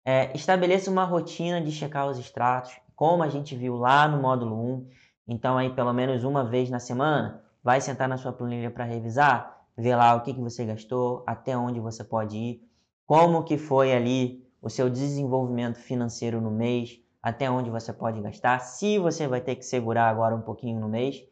É, 0.04 0.32
estabeleça 0.36 0.90
uma 0.90 1.04
rotina 1.04 1.60
de 1.60 1.72
checar 1.72 2.06
os 2.08 2.18
extratos, 2.18 2.76
como 2.94 3.22
a 3.22 3.28
gente 3.28 3.56
viu 3.56 3.76
lá 3.76 4.06
no 4.06 4.20
módulo 4.20 4.56
1. 4.76 4.90
Então, 5.28 5.58
aí 5.58 5.74
pelo 5.74 5.92
menos 5.92 6.22
uma 6.22 6.44
vez 6.44 6.70
na 6.70 6.78
semana, 6.78 7.42
vai 7.62 7.80
sentar 7.80 8.08
na 8.08 8.16
sua 8.16 8.32
planilha 8.32 8.70
para 8.70 8.84
revisar, 8.84 9.51
ver 9.76 9.96
lá 9.96 10.14
o 10.14 10.22
que, 10.22 10.34
que 10.34 10.40
você 10.40 10.64
gastou, 10.64 11.24
até 11.26 11.56
onde 11.56 11.80
você 11.80 12.04
pode 12.04 12.36
ir, 12.36 12.62
como 13.06 13.44
que 13.44 13.56
foi 13.56 13.92
ali 13.92 14.46
o 14.60 14.70
seu 14.70 14.88
desenvolvimento 14.88 15.78
financeiro 15.78 16.40
no 16.40 16.50
mês, 16.50 17.00
até 17.22 17.50
onde 17.50 17.70
você 17.70 17.92
pode 17.92 18.20
gastar. 18.20 18.58
Se 18.60 18.98
você 18.98 19.26
vai 19.26 19.40
ter 19.40 19.56
que 19.56 19.64
segurar 19.64 20.08
agora 20.08 20.34
um 20.34 20.40
pouquinho 20.40 20.80
no 20.80 20.88
mês, 20.88 21.22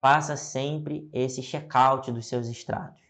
faça 0.00 0.36
sempre 0.36 1.08
esse 1.12 1.42
check-out 1.42 2.10
dos 2.12 2.26
seus 2.26 2.46
extratos. 2.48 3.00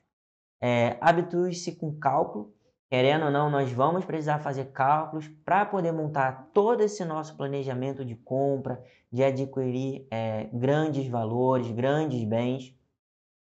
É, 0.61 0.97
Habitue-se 1.01 1.77
com 1.77 1.99
cálculo. 1.99 2.55
Querendo 2.89 3.25
ou 3.25 3.31
não, 3.31 3.51
nós 3.51 3.73
vamos 3.73 4.05
precisar 4.05 4.39
fazer 4.39 4.67
cálculos 4.67 5.27
para 5.45 5.67
poder 5.67 5.91
montar 5.91 6.51
todo 6.55 6.81
esse 6.81 7.05
nosso 7.05 7.37
planejamento 7.37 8.05
de 8.05 8.15
compra, 8.15 8.81
de 9.11 9.25
adquirir 9.25 10.07
é, 10.11 10.45
grandes 10.53 11.09
valores, 11.09 11.71
grandes 11.73 12.23
bens. 12.25 12.75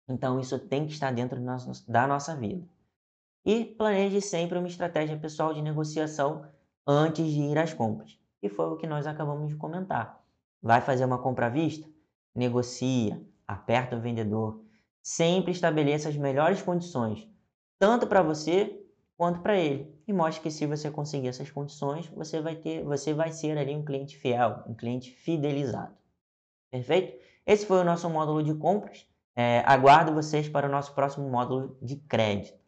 Então, 0.09 0.39
isso 0.39 0.57
tem 0.57 0.85
que 0.85 0.93
estar 0.93 1.11
dentro 1.13 1.39
da 1.87 2.07
nossa 2.07 2.35
vida. 2.35 2.67
E 3.45 3.63
planeje 3.63 4.19
sempre 4.21 4.57
uma 4.57 4.67
estratégia 4.67 5.17
pessoal 5.17 5.53
de 5.53 5.61
negociação 5.61 6.45
antes 6.85 7.25
de 7.31 7.39
ir 7.39 7.57
às 7.57 7.73
compras, 7.73 8.19
que 8.41 8.49
foi 8.49 8.65
o 8.65 8.75
que 8.75 8.87
nós 8.87 9.05
acabamos 9.05 9.49
de 9.49 9.55
comentar. 9.55 10.21
Vai 10.61 10.81
fazer 10.81 11.05
uma 11.05 11.19
compra 11.19 11.45
à 11.45 11.49
vista? 11.49 11.87
Negocia, 12.35 13.21
aperta 13.47 13.95
o 13.95 14.01
vendedor. 14.01 14.61
Sempre 15.01 15.51
estabeleça 15.51 16.09
as 16.09 16.17
melhores 16.17 16.61
condições, 16.61 17.27
tanto 17.77 18.05
para 18.07 18.21
você 18.21 18.83
quanto 19.15 19.41
para 19.41 19.57
ele. 19.57 19.93
E 20.07 20.13
mostre 20.13 20.43
que 20.43 20.51
se 20.51 20.65
você 20.65 20.89
conseguir 20.91 21.27
essas 21.29 21.49
condições, 21.49 22.07
você 22.07 22.41
vai 22.41 22.55
ter, 22.55 22.83
você 22.83 23.13
vai 23.13 23.31
ser 23.31 23.57
ali 23.57 23.75
um 23.75 23.85
cliente 23.85 24.17
fiel, 24.17 24.63
um 24.67 24.73
cliente 24.73 25.11
fidelizado. 25.11 25.95
Perfeito? 26.71 27.17
Esse 27.45 27.65
foi 27.65 27.79
o 27.79 27.83
nosso 27.83 28.09
módulo 28.09 28.43
de 28.43 28.53
compras. 28.53 29.08
É, 29.41 29.63
aguardo 29.65 30.13
vocês 30.13 30.49
para 30.49 30.67
o 30.67 30.69
nosso 30.69 30.93
próximo 30.93 31.29
módulo 31.29 31.77
de 31.81 31.95
crédito. 31.95 32.59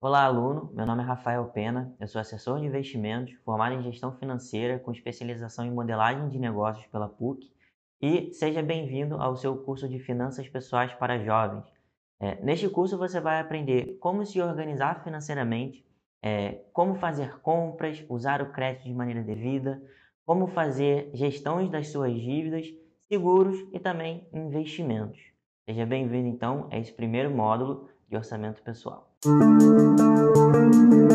Olá, 0.00 0.24
aluno. 0.24 0.72
Meu 0.74 0.84
nome 0.84 1.04
é 1.04 1.06
Rafael 1.06 1.44
Pena. 1.50 1.94
Eu 2.00 2.08
sou 2.08 2.20
assessor 2.20 2.58
de 2.58 2.66
investimentos, 2.66 3.32
formado 3.44 3.76
em 3.76 3.82
gestão 3.84 4.10
financeira 4.10 4.80
com 4.80 4.90
especialização 4.90 5.64
em 5.64 5.70
modelagem 5.70 6.28
de 6.28 6.38
negócios 6.40 6.84
pela 6.88 7.08
PUC 7.08 7.48
e 8.00 8.32
seja 8.32 8.62
bem-vindo 8.62 9.16
ao 9.16 9.36
seu 9.36 9.56
curso 9.56 9.88
de 9.88 9.98
Finanças 9.98 10.48
Pessoais 10.48 10.92
para 10.94 11.18
Jovens. 11.18 11.64
É, 12.20 12.42
neste 12.42 12.68
curso 12.68 12.96
você 12.96 13.20
vai 13.20 13.40
aprender 13.40 13.98
como 14.00 14.24
se 14.24 14.40
organizar 14.40 15.02
financeiramente, 15.02 15.84
é, 16.22 16.60
como 16.72 16.94
fazer 16.94 17.38
compras, 17.40 18.04
usar 18.08 18.40
o 18.42 18.52
crédito 18.52 18.84
de 18.84 18.94
maneira 18.94 19.22
devida, 19.22 19.82
como 20.24 20.46
fazer 20.46 21.10
gestões 21.14 21.70
das 21.70 21.88
suas 21.88 22.12
dívidas, 22.14 22.66
seguros 23.08 23.56
e 23.72 23.78
também 23.78 24.26
investimentos. 24.32 25.20
Seja 25.68 25.86
bem-vindo 25.86 26.28
então 26.28 26.68
a 26.70 26.78
esse 26.78 26.92
primeiro 26.92 27.30
módulo 27.30 27.88
de 28.08 28.16
orçamento 28.16 28.62
pessoal. 28.62 29.10
Música 29.24 31.05